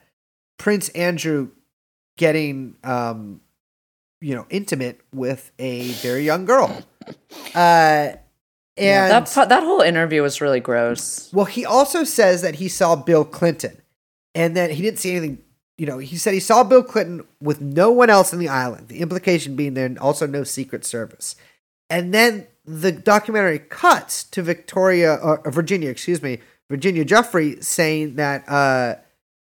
[0.56, 1.50] Prince Andrew
[2.16, 3.40] getting um,
[4.20, 6.82] you know intimate with a very young girl.
[7.54, 8.20] Uh, and
[8.76, 11.32] Yeah, that that whole interview was really gross.
[11.32, 13.80] well, he also says that he saw Bill Clinton,
[14.34, 15.38] and that he didn't see anything.
[15.76, 18.88] You know, he said he saw Bill Clinton with no one else on the island.
[18.88, 21.36] The implication being there also no Secret Service.
[21.88, 28.16] And then the documentary cuts to Victoria or or Virginia, excuse me, Virginia Giuffre saying
[28.16, 28.96] that uh,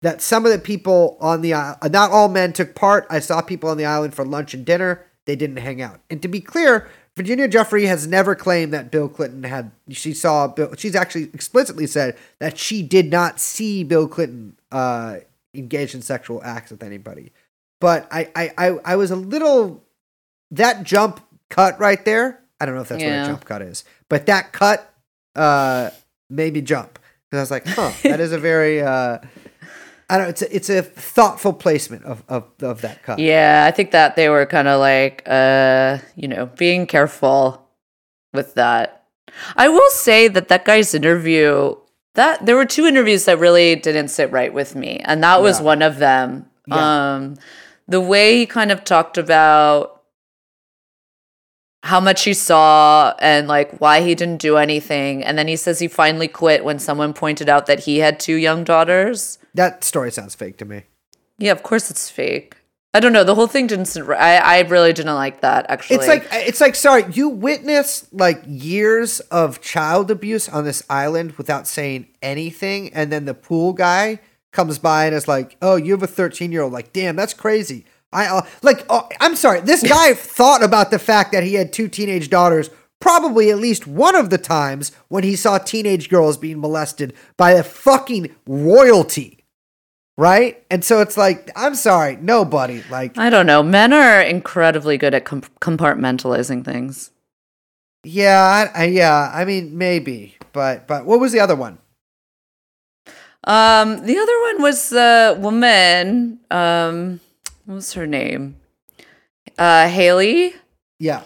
[0.03, 3.07] that some of the people on the island, not all men took part.
[3.09, 5.05] I saw people on the island for lunch and dinner.
[5.25, 6.01] They didn't hang out.
[6.09, 9.71] And to be clear, Virginia Giuffre has never claimed that Bill Clinton had.
[9.89, 10.73] She saw Bill.
[10.77, 15.19] She's actually explicitly said that she did not see Bill Clinton uh,
[15.53, 17.31] engaged in sexual acts with anybody.
[17.79, 19.85] But I, I, I, I was a little
[20.51, 22.41] that jump cut right there.
[22.59, 24.93] I don't know if that's what a jump cut is, but that cut
[25.33, 25.91] uh,
[26.29, 26.99] made me jump
[27.31, 28.81] because I was like, huh, that is a very.
[28.81, 29.19] Uh,
[30.09, 30.29] I don't.
[30.29, 33.19] It's a, it's a thoughtful placement of, of, of that cut.
[33.19, 37.67] Yeah, I think that they were kind of like, uh, you know, being careful
[38.33, 39.05] with that.
[39.55, 41.75] I will say that that guy's interview,
[42.15, 45.59] that there were two interviews that really didn't sit right with me, and that was
[45.59, 45.65] Yeah.
[45.65, 46.47] one of them.
[46.67, 47.13] Yeah.
[47.15, 47.35] Um,
[47.87, 49.92] the way he kind of talked about
[51.83, 55.79] how much he saw and like why he didn't do anything, and then he says
[55.79, 59.37] he finally quit when someone pointed out that he had two young daughters.
[59.53, 60.83] That story sounds fake to me.
[61.37, 62.55] Yeah, of course it's fake.
[62.93, 63.23] I don't know.
[63.25, 63.97] The whole thing didn't.
[63.97, 65.65] I I really didn't like that.
[65.67, 70.83] Actually, It's like it's like sorry, you witness like years of child abuse on this
[70.89, 74.19] island without saying anything, and then the pool guy
[74.51, 77.33] comes by and is like, "Oh, you have a 13 year old." Like, damn, that's
[77.33, 77.83] crazy.
[78.13, 78.85] I uh, like.
[78.89, 79.61] Oh, I'm sorry.
[79.61, 82.69] This guy thought about the fact that he had two teenage daughters.
[83.01, 87.51] Probably at least one of the times when he saw teenage girls being molested by
[87.51, 89.43] a fucking royalty,
[90.17, 90.63] right?
[90.71, 92.81] And so it's like, I'm sorry, nobody.
[92.89, 93.61] Like, I don't know.
[93.61, 97.11] Men are incredibly good at com- compartmentalizing things.
[98.05, 99.31] Yeah, I, I, yeah.
[99.33, 101.79] I mean, maybe, but but what was the other one?
[103.45, 106.39] Um, the other one was the woman.
[106.49, 107.19] Um,
[107.65, 108.57] what was her name?
[109.57, 110.55] Uh, Haley.
[110.99, 111.23] Yeah,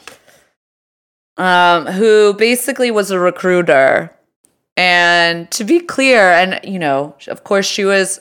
[1.37, 4.11] um, who basically was a recruiter.
[4.75, 8.19] And to be clear, and you know, of course, she was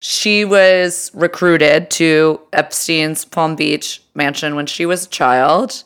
[0.00, 5.84] she was recruited to Epstein's Palm Beach mansion when she was a child,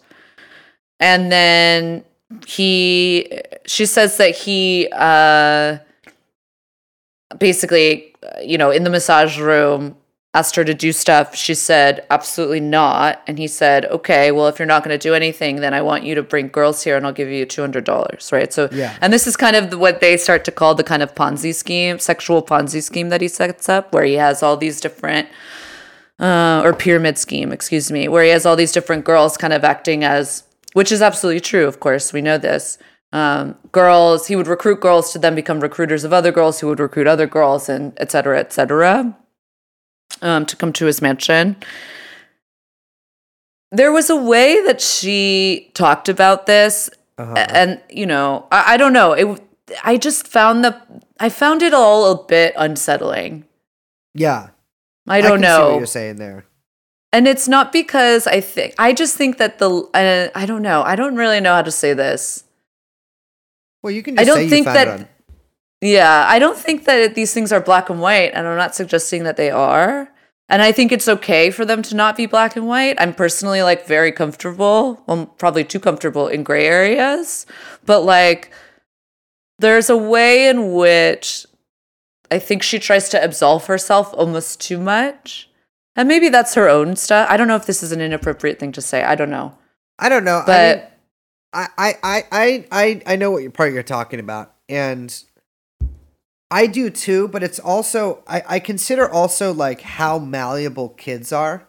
[0.98, 2.04] and then
[2.46, 3.30] he
[3.66, 5.78] she says that he uh
[7.38, 9.94] basically you know in the massage room
[10.38, 14.58] asked her to do stuff she said absolutely not and he said okay well if
[14.58, 17.04] you're not going to do anything then i want you to bring girls here and
[17.06, 18.96] i'll give you $200 right so Yeah.
[19.02, 21.98] and this is kind of what they start to call the kind of ponzi scheme
[22.10, 25.28] sexual ponzi scheme that he sets up where he has all these different
[26.20, 29.62] uh, or pyramid scheme, excuse me, where he has all these different girls kind of
[29.64, 32.76] acting as, which is absolutely true, of course, we know this.
[33.12, 36.80] Um, girls, he would recruit girls to then become recruiters of other girls who would
[36.80, 39.16] recruit other girls, and et cetera, et cetera,
[40.22, 41.56] um, to come to his mansion.
[43.70, 46.88] There was a way that she talked about this,
[47.18, 47.34] Uh-huh.
[47.36, 49.12] and you know, I, I don't know.
[49.12, 49.42] It,
[49.84, 50.80] I just found the,
[51.20, 53.44] I found it all a bit unsettling.
[54.14, 54.50] yeah.
[55.10, 56.44] I don't See know what you're saying there.
[57.14, 60.82] and it's not because I think I just think that the uh, I don't know
[60.82, 62.44] I don't really know how to say this.
[63.82, 65.08] Well, you can I don't think that-
[65.80, 69.24] Yeah, I don't think that these things are black and white, and I'm not suggesting
[69.24, 70.10] that they are.
[70.48, 72.96] And I think it's okay for them to not be black and white.
[72.98, 77.44] I'm personally like very comfortable, well, probably too comfortable in gray areas,
[77.84, 78.50] but like
[79.58, 81.46] there's a way in which
[82.30, 85.50] I think she tries to absolve herself almost too much.
[85.96, 87.26] And maybe that's her own stuff.
[87.28, 89.02] I don't know if this is an inappropriate thing to say.
[89.02, 89.58] I don't know.
[89.98, 90.44] I don't know.
[90.46, 90.92] But
[91.52, 95.24] I, mean, I, I, I, I, I know what you're, part you're talking about, and
[96.50, 97.28] I do too.
[97.28, 101.66] But it's also I, I consider also like how malleable kids are.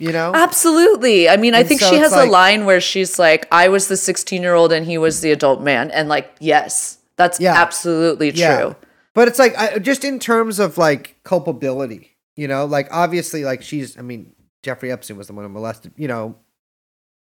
[0.00, 1.28] You know, Absolutely.
[1.28, 3.86] I mean, I think so she has like- a line where she's like, I was
[3.86, 5.92] the 16 year old and he was the adult man.
[5.92, 7.54] And like, yes, that's Yeah.
[7.54, 8.40] absolutely true.
[8.40, 8.74] Yeah.
[9.14, 13.62] But it's like I, just in terms of like culpability, you know, like obviously, like
[13.62, 13.96] she's.
[13.96, 14.32] I mean,
[14.64, 15.92] Jeffrey Epstein was the one who molested.
[15.96, 16.34] You know,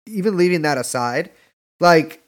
[0.06, 1.32] even leaving that aside,
[1.80, 2.22] like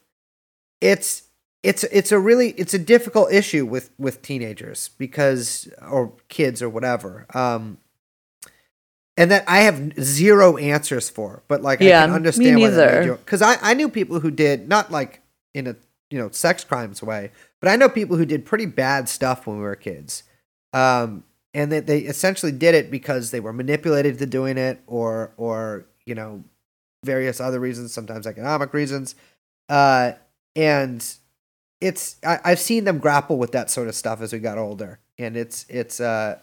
[0.79, 1.23] it's
[1.63, 6.69] it's it's a really it's a difficult issue with with teenagers because or kids or
[6.69, 7.25] whatever.
[7.33, 7.77] Um,
[9.17, 11.43] and that I have zero answers for.
[11.49, 13.15] But like, Yeah, I can me understand neither.
[13.15, 15.21] because I I knew people who did not like
[15.53, 15.75] in a
[16.09, 19.57] you know sex crimes way, but I know people who did pretty bad stuff when
[19.57, 20.23] we were kids.
[20.71, 25.33] Um, and that they essentially did it because they were manipulated to doing it, or
[25.35, 26.43] or you know
[27.03, 29.15] various other reasons, sometimes economic reasons.
[29.67, 30.13] Uh,
[30.55, 31.15] and
[31.81, 34.99] it's I, I've seen them grapple with that sort of stuff as we got older,
[35.17, 36.39] and it's it's uh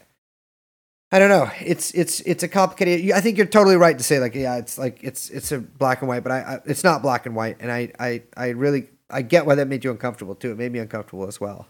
[1.13, 1.51] I don't know.
[1.61, 3.13] It's it's it's a complicated.
[3.13, 6.01] I think you're totally right to say like yeah, it's like it's it's a black
[6.01, 8.89] and white, but I, I it's not black and white, and I I I really
[9.09, 10.51] I get why that made you uncomfortable too.
[10.53, 11.69] It made me uncomfortable as well.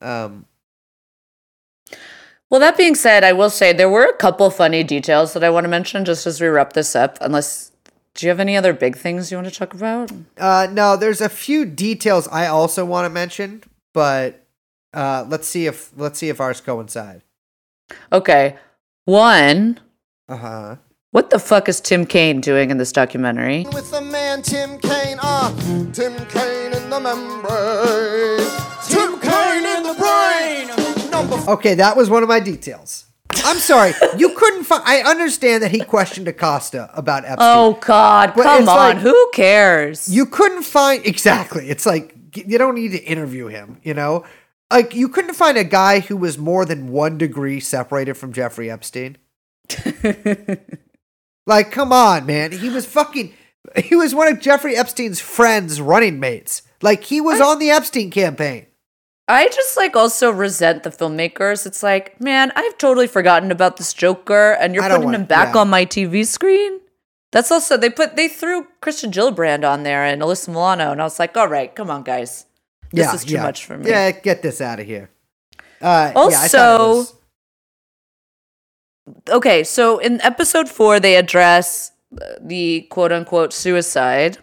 [0.00, 0.46] Um,
[2.50, 5.50] Well, that being said, I will say there were a couple funny details that I
[5.50, 7.16] want to mention just as we wrap this up.
[7.20, 7.69] Unless,
[8.14, 10.10] do you have any other big things you want to talk about?
[10.38, 13.62] uh, no, there's a few details I also want to mention,
[13.94, 14.46] but
[14.92, 17.22] uh, let's see if let's see if ours coincide.
[18.12, 18.56] Okay.
[19.04, 19.80] One,
[20.28, 20.76] Uh huh.
[21.10, 23.64] what the fuck is Tim Kaine doing in this documentary?
[23.72, 25.18] with the man Tim Kaine.
[25.22, 25.52] Ah,
[25.92, 28.46] Tim Kaine in the membrane.
[28.88, 31.10] Tim Kaine in the brain.
[31.10, 33.06] Number Okay, that was one of my details.
[33.44, 34.82] I'm sorry, you couldn't find.
[34.84, 37.38] I understand that he questioned Acosta about Epstein.
[37.40, 38.76] Oh God, come on.
[38.76, 40.08] like- Who cares?
[40.08, 41.68] You couldn't find exactly.
[41.70, 43.78] It's like you don't need to interview him.
[43.82, 44.24] You know,
[44.70, 48.70] like you couldn't find a guy who was more than one degree separated from Jeffrey
[48.70, 49.16] Epstein.
[51.46, 52.52] like, come on, man.
[52.52, 53.34] He was fucking.
[53.76, 56.62] He was one of Jeffrey Epstein's friends, running mates.
[56.82, 58.66] Like he was on the Epstein campaign.
[59.30, 61.66] I just like also resent the filmmakers.
[61.66, 65.54] It's like, man, I've totally forgotten about this Joker, and you're putting want- him back
[65.54, 65.60] yeah.
[65.60, 66.80] on my TV screen.
[67.32, 71.04] That's also they put they threw Kirsten Gillibrand on there and Alyssa Milano, and I
[71.04, 72.46] was like, all right, come on, guys,
[72.92, 73.42] this yeah, is too yeah.
[73.42, 73.88] much for me.
[73.88, 75.10] Yeah, get this out of here.
[75.80, 77.14] Uh, yeah, I thought it Also- was-
[79.28, 81.92] Okay, so in episode four, they address
[82.40, 84.38] the quote unquote suicide,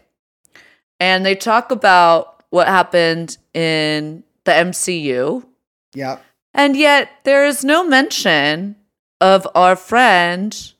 [0.99, 5.45] and they talk about what happened in the MCU.
[5.93, 6.17] yeah.
[6.53, 8.77] And yet there is no mention
[9.21, 10.73] of our friend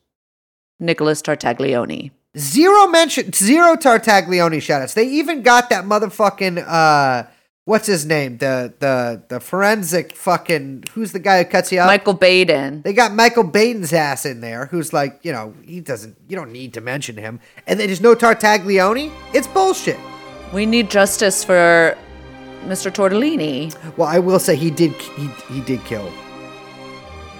[0.80, 2.10] Nicholas Tartaglione.
[2.36, 4.94] Zero mention, zero Tartaglione shoutouts.
[4.94, 7.28] They even got that motherfucking uh,
[7.68, 8.38] what's his name?
[8.38, 11.86] The the the forensic fucking who's the guy who cuts you up?
[11.86, 12.82] Michael Baden.
[12.82, 16.16] They got Michael Baden's ass in there, who's like, you know, he doesn't.
[16.28, 17.38] You don't need to mention him.
[17.66, 19.12] And then there's no Tartaglione.
[19.32, 19.98] It's bullshit.
[20.52, 21.96] We need justice for
[22.66, 22.90] Mr.
[22.90, 23.74] Tortellini.
[23.96, 24.92] Well, I will say he did.
[24.92, 26.10] He he did kill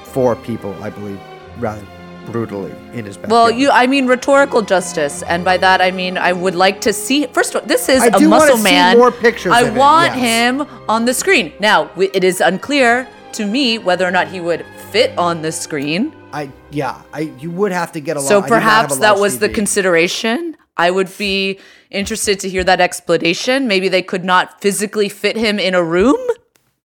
[0.04, 1.20] four people, I believe,
[1.58, 1.84] rather
[2.26, 3.30] brutally in his backyard.
[3.30, 6.92] Well, you I mean rhetorical justice, and by that I mean I would like to
[6.92, 8.98] see first of all, this is I a do muscle see man.
[8.98, 10.24] more pictures I of it, want yes.
[10.24, 11.52] him on the screen.
[11.60, 16.14] Now, it is unclear to me whether or not he would fit on the screen.
[16.32, 18.28] I yeah, I you would have to get a lot.
[18.28, 20.56] So I do not have perhaps a that was the consideration.
[20.78, 21.58] I would be
[21.90, 23.66] interested to hear that explanation.
[23.66, 26.16] Maybe they could not physically fit him in a room.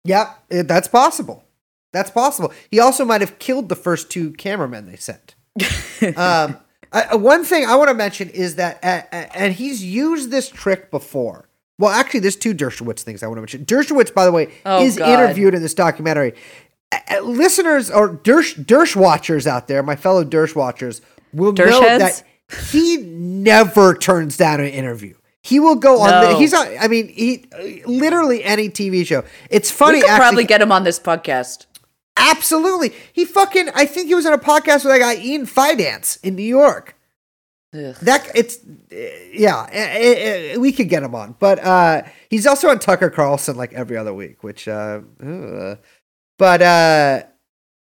[0.04, 1.44] Yeah, that's possible.
[1.92, 2.54] That's possible.
[2.70, 5.36] He also might have killed the first two cameramen they sent.
[6.18, 6.58] um,
[6.92, 9.02] I, uh, one thing I want to mention is that, uh,
[9.34, 11.50] and he's used this trick before.
[11.78, 13.66] Well, actually, there's two Dershowitz things I want to mention.
[13.66, 15.08] Dershowitz, by the way, Oh, is God.
[15.10, 16.34] interviewed in this documentary.
[16.92, 21.02] Uh, listeners or Dersh, Dersh watchers out there, my fellow Dersh watchers,
[21.34, 22.00] will know Dershheads?
[22.00, 22.24] that
[22.72, 25.16] he never turns down an interview.
[25.42, 26.10] He will go on.
[26.10, 26.68] The, he's on.
[26.80, 27.46] I mean, he
[27.86, 29.24] literally any TV show.
[29.50, 29.98] It's funny.
[29.98, 31.66] we could actually, probably get him on this podcast.
[32.20, 32.94] Absolutely.
[33.14, 36.36] He fucking I think he was on a podcast with that guy Ian Fidance in
[36.36, 36.96] New York.
[37.74, 37.96] Ugh.
[38.02, 38.60] That it's
[39.32, 41.36] yeah, uh, uh, we could get him on.
[41.40, 45.80] But uh he's also on Tucker Carlson like every other week, which uh ugh.
[46.38, 47.24] but uh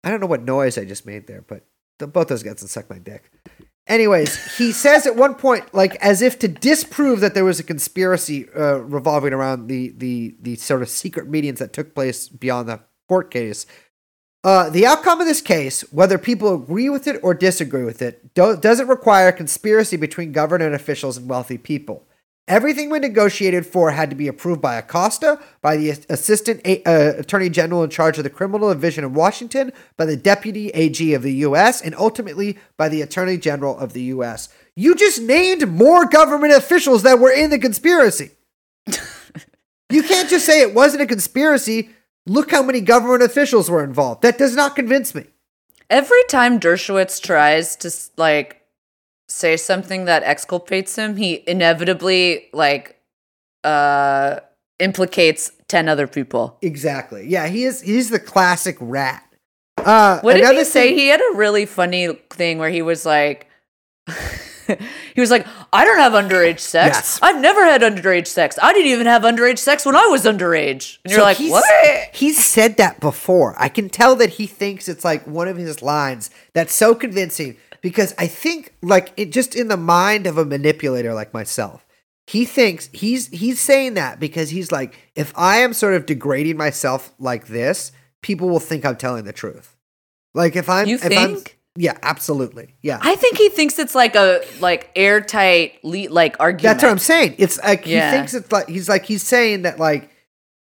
[0.04, 1.64] I don't know what noise I just made there, but
[1.98, 3.30] the, both those guys can suck my dick.
[3.88, 7.64] Anyways, he says at one point, like as if to disprove that there was a
[7.64, 12.68] conspiracy uh, revolving around the the the sort of secret meetings that took place beyond
[12.68, 13.66] the court case.
[14.44, 18.34] Uh, the outcome of this case, whether people agree with it or disagree with it,
[18.34, 22.04] do- doesn't require a conspiracy between government officials and wealthy people.
[22.48, 27.20] Everything we negotiated for had to be approved by Acosta, by the Assistant A- uh,
[27.20, 31.22] Attorney General in charge of the Criminal Division in Washington, by the Deputy AG of
[31.22, 34.48] the U.S., and ultimately by the Attorney General of the U.S.
[34.74, 38.32] You just named more government officials that were in the conspiracy.
[39.90, 41.90] you can't just say it wasn't a conspiracy.
[42.26, 44.22] Look how many government officials were involved.
[44.22, 45.26] That does not convince me.
[45.88, 48.61] Every time Dershowitz tries to like
[49.32, 52.98] say something that exculpates him, he inevitably like
[53.64, 54.40] uh
[54.78, 56.58] implicates 10 other people.
[56.62, 57.26] Exactly.
[57.28, 59.22] Yeah, he is he's the classic rat.
[59.78, 60.94] Uh, What did another he say?
[60.94, 63.48] He had a really funny thing where he was like,
[65.14, 66.96] he was like, I don't have underage sex.
[66.96, 67.18] Yes.
[67.22, 68.58] I've never had underage sex.
[68.62, 70.98] I didn't even have underage sex when I was underage.
[71.04, 72.08] And you're like, he's- what?
[72.12, 73.54] He's said that before.
[73.58, 77.56] I can tell that he thinks it's like one of his lines that's so convincing
[77.82, 81.84] because I think like it just in the mind of a manipulator like myself.
[82.28, 86.56] He thinks he's he's saying that because he's like if I am sort of degrading
[86.56, 87.90] myself like this,
[88.22, 89.76] people will think I'm telling the truth.
[90.32, 91.58] Like if I'm You if I'm- think?
[91.76, 92.76] yeah, absolutely.
[92.80, 93.00] Yeah.
[93.02, 96.62] I think he thinks it's like a like airtight le- like argument.
[96.62, 97.34] That's what I'm saying.
[97.38, 98.10] It's like Yeah.
[98.12, 100.08] he thinks it's like he's like he's saying that like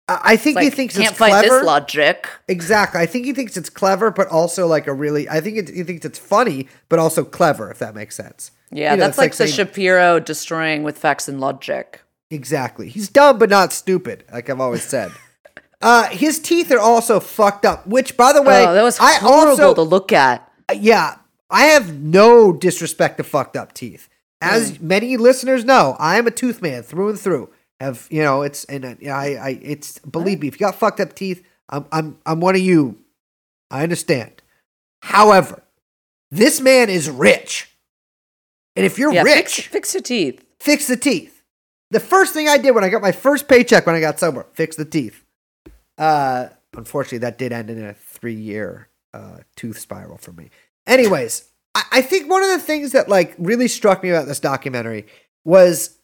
[0.08, 1.56] I I think Like, he thinks can't it's find clever.
[1.56, 2.28] this logic.
[2.48, 3.00] Exactly.
[3.00, 5.28] I think he thinks it's clever, but also like a really.
[5.28, 7.70] I think it, he thinks it's funny, but also clever.
[7.70, 8.50] If that makes sense.
[8.70, 12.02] Yeah, You know, that's it's like, the saying- Shapiro destroying with facts and logic.
[12.30, 12.88] Exactly.
[12.90, 14.24] He's dumb, but not stupid.
[14.32, 15.12] Like I've always said.
[15.82, 17.86] uh, his teeth are also fucked up.
[17.86, 20.50] Which, by the way, oh, that was I horrible also to look at.
[20.74, 21.16] yeah,
[21.50, 24.08] I have no disrespect to fucked up teeth.
[24.40, 24.80] As Mm.
[24.82, 27.48] many listeners know, I am a tooth man through and through.
[27.80, 28.42] Have you know?
[28.42, 31.86] It's and uh, I, I, it's believe me, if you got fucked up teeth, I'm,
[31.92, 32.98] I'm, I'm one of you.
[33.70, 34.42] I understand.
[35.02, 35.62] However,
[36.30, 37.70] this man is rich,
[38.74, 40.44] and if you're Yeah, rich, fix, fix your teeth.
[40.58, 41.42] fix the teeth.
[41.90, 44.46] The first thing I did when I got my first paycheck when I got sober,
[44.52, 45.24] fix the teeth.
[45.96, 50.50] Uh, unfortunately, that did end in a three-year uh, tooth spiral for me.
[50.86, 54.40] Anyways, I, I think one of the things that like really struck me about this
[54.40, 55.06] documentary
[55.44, 55.97] was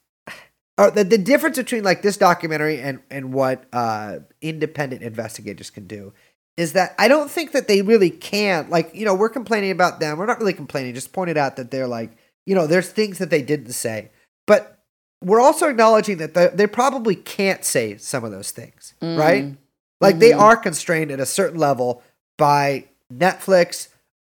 [0.77, 5.87] uh, the, the difference between like this documentary and and what uh, independent investigators can
[5.87, 6.13] do
[6.57, 10.01] is that I don't think that they really can like you know we're complaining about
[10.01, 10.19] them.
[10.19, 10.95] We're not really complaining.
[10.95, 12.17] Just pointed out that they're like
[12.47, 14.11] you know there's things that they didn't say,
[14.47, 14.79] but
[15.23, 19.57] we're also acknowledging that they, they probably can't say some of those things, right?
[20.01, 22.03] Like they are constrained at a certain level
[22.37, 23.89] by Netflix,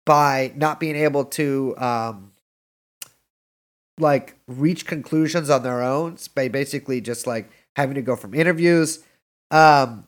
[0.05, 2.30] by not being able to um,
[4.01, 9.01] like reach conclusions on their own, by basically just like having to go from interviews.
[9.51, 10.07] Um,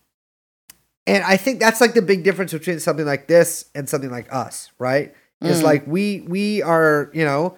[1.07, 4.33] and I think that's like the big difference between something like this and something like
[4.33, 5.15] us, right?
[5.43, 5.65] Is Mm.
[5.65, 7.57] like we we are, you know,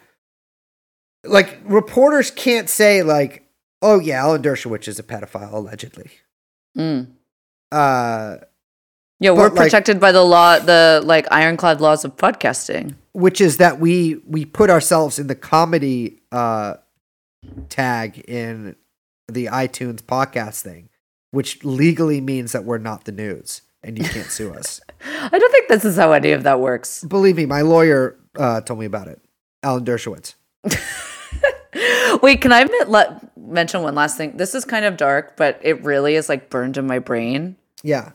[1.24, 3.46] like reporters can't say like,
[3.82, 6.10] oh yeah, Alan Dershowitz is a pedophile allegedly.
[6.76, 7.08] Mm.
[7.70, 8.36] Uh,
[9.20, 12.94] Yeah, we're But, like- protected by the law, the like ironclad laws of podcasting.
[13.14, 16.74] Which is that we we put ourselves in the comedy uh
[17.68, 18.76] tag in
[19.28, 20.90] the iTunes podcast thing,
[21.30, 24.80] which legally means that we're not the news and you can't sue us.
[25.04, 27.04] I don't think this is how any of that works.
[27.04, 29.20] Believe me, my lawyer uh, told me about it.
[29.62, 30.34] Alan Dershowitz.
[32.22, 34.36] Wait, can I let, mention one last thing?
[34.36, 37.56] This is kind of dark, but it really is like burned in my brain.
[37.82, 38.12] Yeah.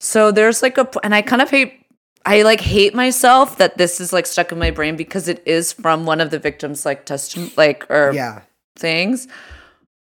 [0.00, 1.81] So there's like a, and I kind of hate,
[2.24, 5.72] I like hate myself that this is like stuck in my brain because it is
[5.72, 8.42] from one of the victims' like test like or Yeah.
[8.76, 9.26] things,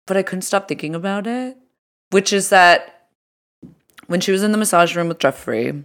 [0.08, 1.56] but I couldn't stop thinking about it,
[2.10, 3.08] which is that
[4.08, 5.84] when she was in the massage room with Jeffrey,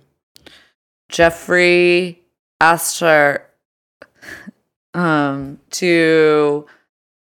[1.10, 2.22] Jeffrey
[2.60, 3.46] asked her
[4.94, 6.66] um to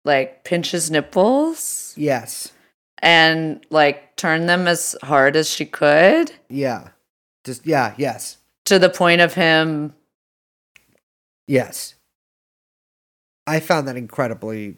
[0.05, 2.53] like pinch his nipples Yes.
[2.99, 6.89] and like turn them as hard as she could Yeah.
[7.43, 8.37] Just yeah, yes.
[8.67, 9.93] To the point of him
[11.47, 11.95] Yes.
[13.45, 14.77] I found that incredibly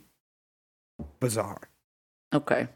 [1.19, 1.69] bizarre.
[2.33, 2.67] okay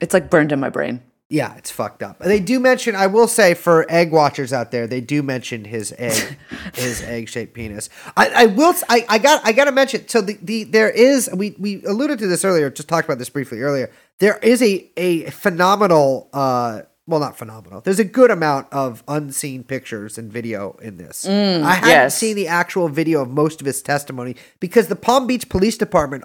[0.00, 2.20] it's like burned in my brain Yeah, it's fucked up.
[2.20, 5.92] They do mention, I will say, for egg watchers out there, they do mention his
[5.98, 6.38] egg,
[6.74, 7.90] his egg shaped penis.
[8.16, 10.08] I, I will, I, I got, I got to mention.
[10.08, 13.28] So the, the, there is, we, we alluded to this earlier, just talked about this
[13.28, 13.90] briefly earlier.
[14.20, 17.80] There is a, a phenomenal, uh, well, not phenomenal.
[17.80, 21.26] There's a good amount of unseen pictures and video in this.
[21.26, 22.16] I haven't Mm, yes.
[22.18, 26.24] seen the actual video of most of his testimony because the Palm Beach Police Department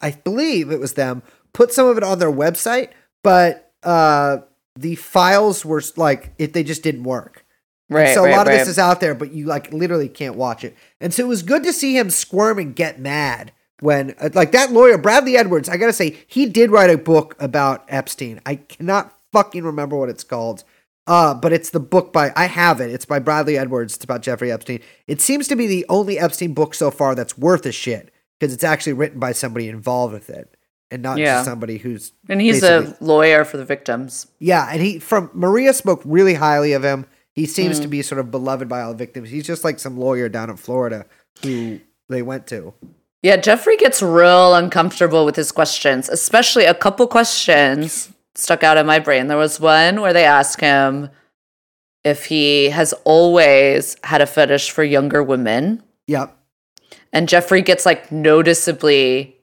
[0.00, 1.22] I believe it was them,
[1.54, 2.90] put some of it on their website,
[3.22, 4.38] but uh,
[4.76, 7.46] the files were like it, they just didn't work.
[7.88, 8.58] And right so a right, lot of right.
[8.58, 10.76] this is out there, but you like literally can't watch it.
[11.00, 14.52] And so it was good to see him squirm and get mad when uh, like
[14.52, 15.68] that lawyer Bradley Edwards.
[15.68, 18.40] I gotta say he did write a book about Epstein.
[18.44, 20.64] I cannot fucking remember what it's called.
[21.06, 22.90] Uh, but it's the book by I have it.
[22.90, 23.94] It's by Bradley Edwards.
[23.96, 24.80] It's about Jeffrey Epstein.
[25.06, 28.54] It seems to be the only Epstein book so far that's worth a shit because
[28.54, 30.56] it's actually written by somebody involved with it
[30.90, 31.34] and not Yeah.
[31.34, 35.74] just somebody who's and he's a lawyer for the victims yeah, and he from Maria
[35.74, 37.04] spoke really highly of him.
[37.34, 37.82] He seems Mm.
[37.82, 39.28] to be sort of beloved by all the victims.
[39.28, 41.04] He's just like some lawyer down in Florida
[41.42, 42.72] who they went to.
[43.22, 48.86] Yeah, Jeffrey gets real uncomfortable with his questions, especially a couple questions stuck out in
[48.86, 49.26] my brain.
[49.28, 51.10] There was one where they asked him,
[52.04, 55.82] if he has always had a fetish for younger women.
[56.06, 56.36] Yep.
[57.14, 59.36] And Jeffrey gets like noticeably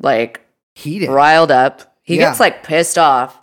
[0.00, 0.40] like
[0.74, 1.08] Heated.
[1.08, 1.96] riled up.
[2.02, 2.28] He Yeah.
[2.28, 3.40] gets like pissed off.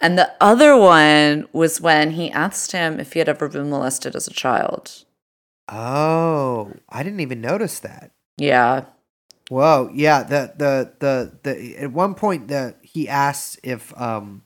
[0.00, 4.16] And the other one was when he asked him if he had ever been molested
[4.16, 5.04] as a child.
[5.68, 8.10] Oh, I didn't even notice that.
[8.36, 8.86] Yeah.
[9.48, 10.24] Whoa, yeah.
[10.24, 14.42] The the the the at one point the he asks if um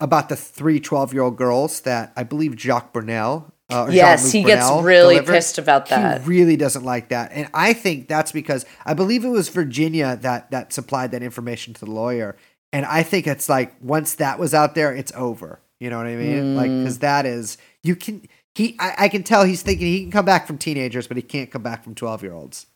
[0.00, 3.52] about the three 12 year old girls that I believe Jacques Brunel.
[3.70, 5.32] Uh, yes, Jean-Luc he gets Brunel really delivered.
[5.32, 6.22] pissed about that.
[6.22, 10.16] He really doesn't like that, and I think that's because I believe it was Virginia
[10.22, 12.36] that that supplied that information to the lawyer,
[12.72, 15.60] and I think it's like once that was out there, it's over.
[15.80, 16.54] You know what I mean?
[16.54, 16.82] Like Mm.
[16.82, 18.22] because that is you can
[18.54, 21.22] he I, I can tell he's thinking he can come back from teenagers, but he
[21.22, 22.66] can't come back from twelve year olds.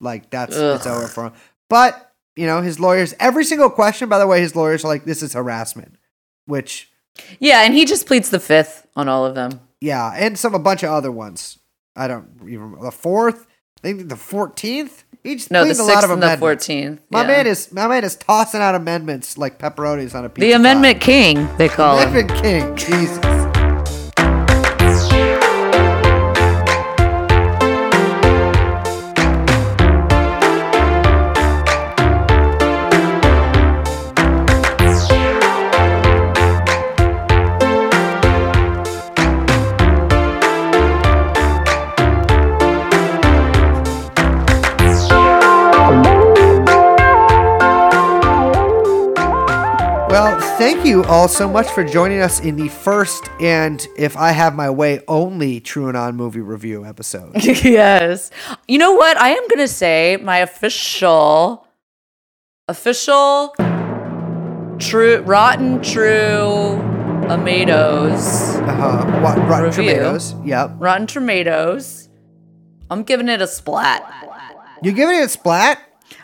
[0.00, 0.96] Like that's it's Ugh.
[0.96, 1.32] over for him.
[1.68, 2.05] But
[2.36, 3.14] you know his lawyers.
[3.18, 5.96] Every single question, by the way, his lawyers are like, "This is harassment,"
[6.46, 6.90] which
[7.40, 9.60] yeah, and he just pleads the fifth on all of them.
[9.80, 11.58] yeah, and some a bunch of other ones.
[11.96, 13.46] I don't even the fourth.
[13.78, 15.04] I think the fourteenth.
[15.22, 17.00] He just No, the pleaded a lot sixth of and the fourteenth.
[17.10, 17.26] My yeah.
[17.26, 20.46] man is my man is tossing out amendments like pepperonis on a pizza.
[20.46, 21.74] the Amendment King, they pie.
[21.74, 22.08] call him.
[22.10, 22.76] Amendment King.
[22.76, 23.45] Jesus.
[50.58, 54.54] Thank you all so much for joining us in the first and, if I have
[54.54, 57.32] my way, only TrueAnon movie review episode.
[57.44, 58.30] yes.
[58.66, 59.18] You know what?
[59.18, 61.66] I am gonna say my official,
[62.68, 63.54] official,
[64.78, 66.78] true, rotten true,
[67.28, 69.20] tomatoes, Uh-huh.
[69.20, 69.84] What, Rotten Review.
[69.90, 70.34] Tomatoes.
[70.42, 70.70] Yep.
[70.78, 72.08] rotten tomatoes.
[72.90, 74.02] I'm giving it a splat.
[74.82, 75.80] You're giving it a splat?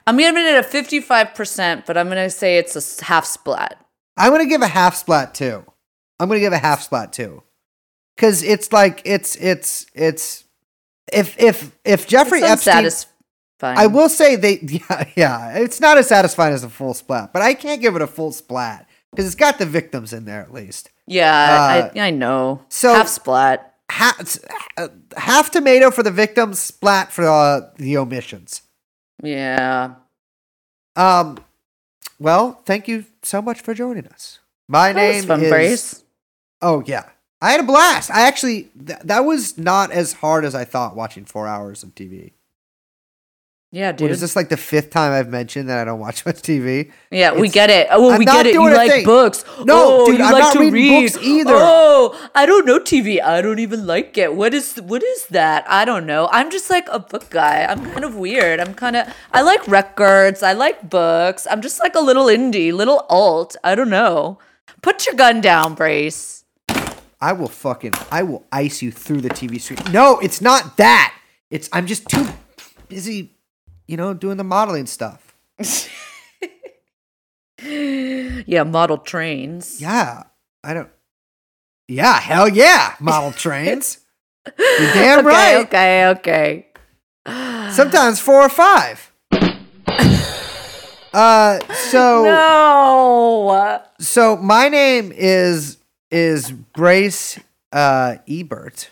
[0.07, 3.79] I'm giving it a 55%, but I'm gonna say it's a half splat.
[4.17, 5.65] I'm gonna give a half splat too.
[6.21, 7.43] I'm gonna give a half splat too,
[8.17, 10.45] because it's like it's it's it's
[11.13, 12.91] if if if Jeffrey It's Epstein.
[13.65, 17.43] I will say they yeah yeah it's not as satisfying as a full splat, but
[17.43, 20.53] I can't give it a full splat because it's got the victims in there at
[20.53, 20.91] least.
[21.07, 22.63] Yeah, Uh, I, I know.
[22.69, 23.69] so- half splat.
[23.91, 24.39] Half
[25.19, 28.63] half tomato for the victims, splat for uh, the omissions.
[29.23, 29.97] Yeah.
[30.97, 31.37] Um,
[32.23, 34.39] well, thank you so much for joining us.
[34.69, 35.51] My That name fun, is.
[35.51, 36.05] Brace.
[36.61, 38.11] Oh yeah, I had a blast.
[38.11, 41.95] I actually th- that was not as hard as I thought watching four hours of
[41.95, 42.33] TV.
[43.75, 44.11] Yeah, Dude, dude.
[44.11, 46.93] is this like the fifth time I've mentioned that I don't watch much TV?
[47.11, 47.89] Yeah, we get it.
[47.91, 48.53] Oh, I'm we get it.
[48.53, 49.05] You like thing.
[49.07, 49.47] books.
[49.65, 51.13] No, oh, dude, you I'm like not to reading read.
[51.13, 51.55] books either.
[51.55, 53.23] Oh, I don't know TV.
[53.23, 54.35] I don't even like it.
[54.35, 55.65] What is what is that?
[55.67, 56.29] I don't know.
[56.31, 57.65] I'm just like a book guy.
[57.65, 58.61] I'm kind of weird.
[58.61, 60.43] I'm kind of I like records.
[60.43, 61.47] I like books.
[61.51, 63.57] I'm just like a little indie, little alt.
[63.65, 64.39] I don't know.
[64.83, 66.45] Put your gun down, Brace.
[67.23, 69.81] I will fucking I will ice you through the TV screen.
[69.93, 71.15] No, it's not that.
[71.51, 72.27] It's I'm just too
[72.89, 73.35] busy,
[73.87, 75.35] you know, doing the modeling stuff.
[77.65, 79.81] Yeah, model trains.
[79.81, 80.25] Yeah,
[80.65, 80.89] I don't.
[81.87, 83.99] Yeah, hell yeah, model trains.
[84.47, 84.57] You're
[84.93, 85.67] damn okay, right.
[85.67, 86.67] okay, okay.
[87.73, 89.13] Sometimes four or five.
[91.15, 93.83] Uh, so No.
[94.01, 95.77] so my name is
[96.11, 97.39] is Brace
[97.71, 98.89] uh Ebert.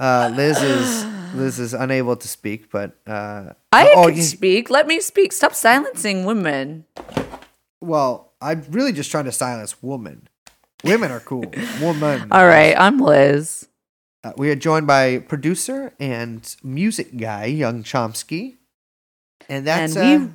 [0.00, 4.70] Uh, Liz is Liz is unable to speak, but uh, I oh, can you- speak.
[4.70, 5.32] Let me speak.
[5.32, 6.84] Stop silencing women.
[7.80, 10.28] well, I'm really just trying to silence woman.
[10.84, 11.44] Women are cool.
[11.82, 12.28] Woman.
[12.30, 13.66] All right, I'm Liz.
[14.22, 18.58] Uh, we are joined by producer and music guy, Young Chomsky,
[19.48, 20.32] and that's and uh,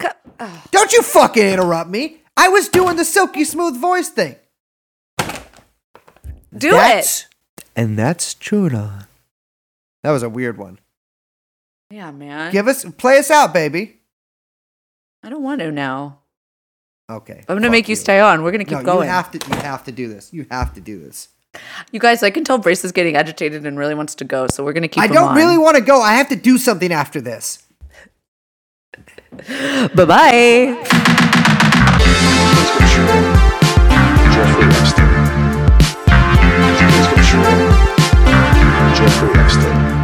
[0.00, 0.08] we.
[0.40, 0.68] Ugh.
[0.72, 2.22] Don't you fucking interrupt me.
[2.36, 4.34] I was doing the silky smooth voice thing.
[6.56, 7.26] Do That's-
[7.74, 9.06] And that's Chuna.
[10.02, 10.78] That was a weird one.
[11.90, 12.52] Yeah, man.
[12.52, 14.00] Give us play us out, baby.
[15.22, 16.20] I don't want to now.
[17.10, 17.44] Okay.
[17.48, 18.42] I'm gonna make you stay on.
[18.42, 19.06] We're gonna keep no, going.
[19.06, 20.32] you have to you have to do this.
[20.32, 21.28] You have to do this.
[21.90, 24.64] You guys, I can tell Brace is getting agitated and really wants to go, so
[24.64, 25.02] we're gonna keep.
[25.02, 25.36] I don't on.
[25.36, 26.00] really want to go.
[26.00, 27.66] I have to do something after this.
[29.94, 31.28] Bye bye.
[39.22, 40.02] Jeffrey Epstein.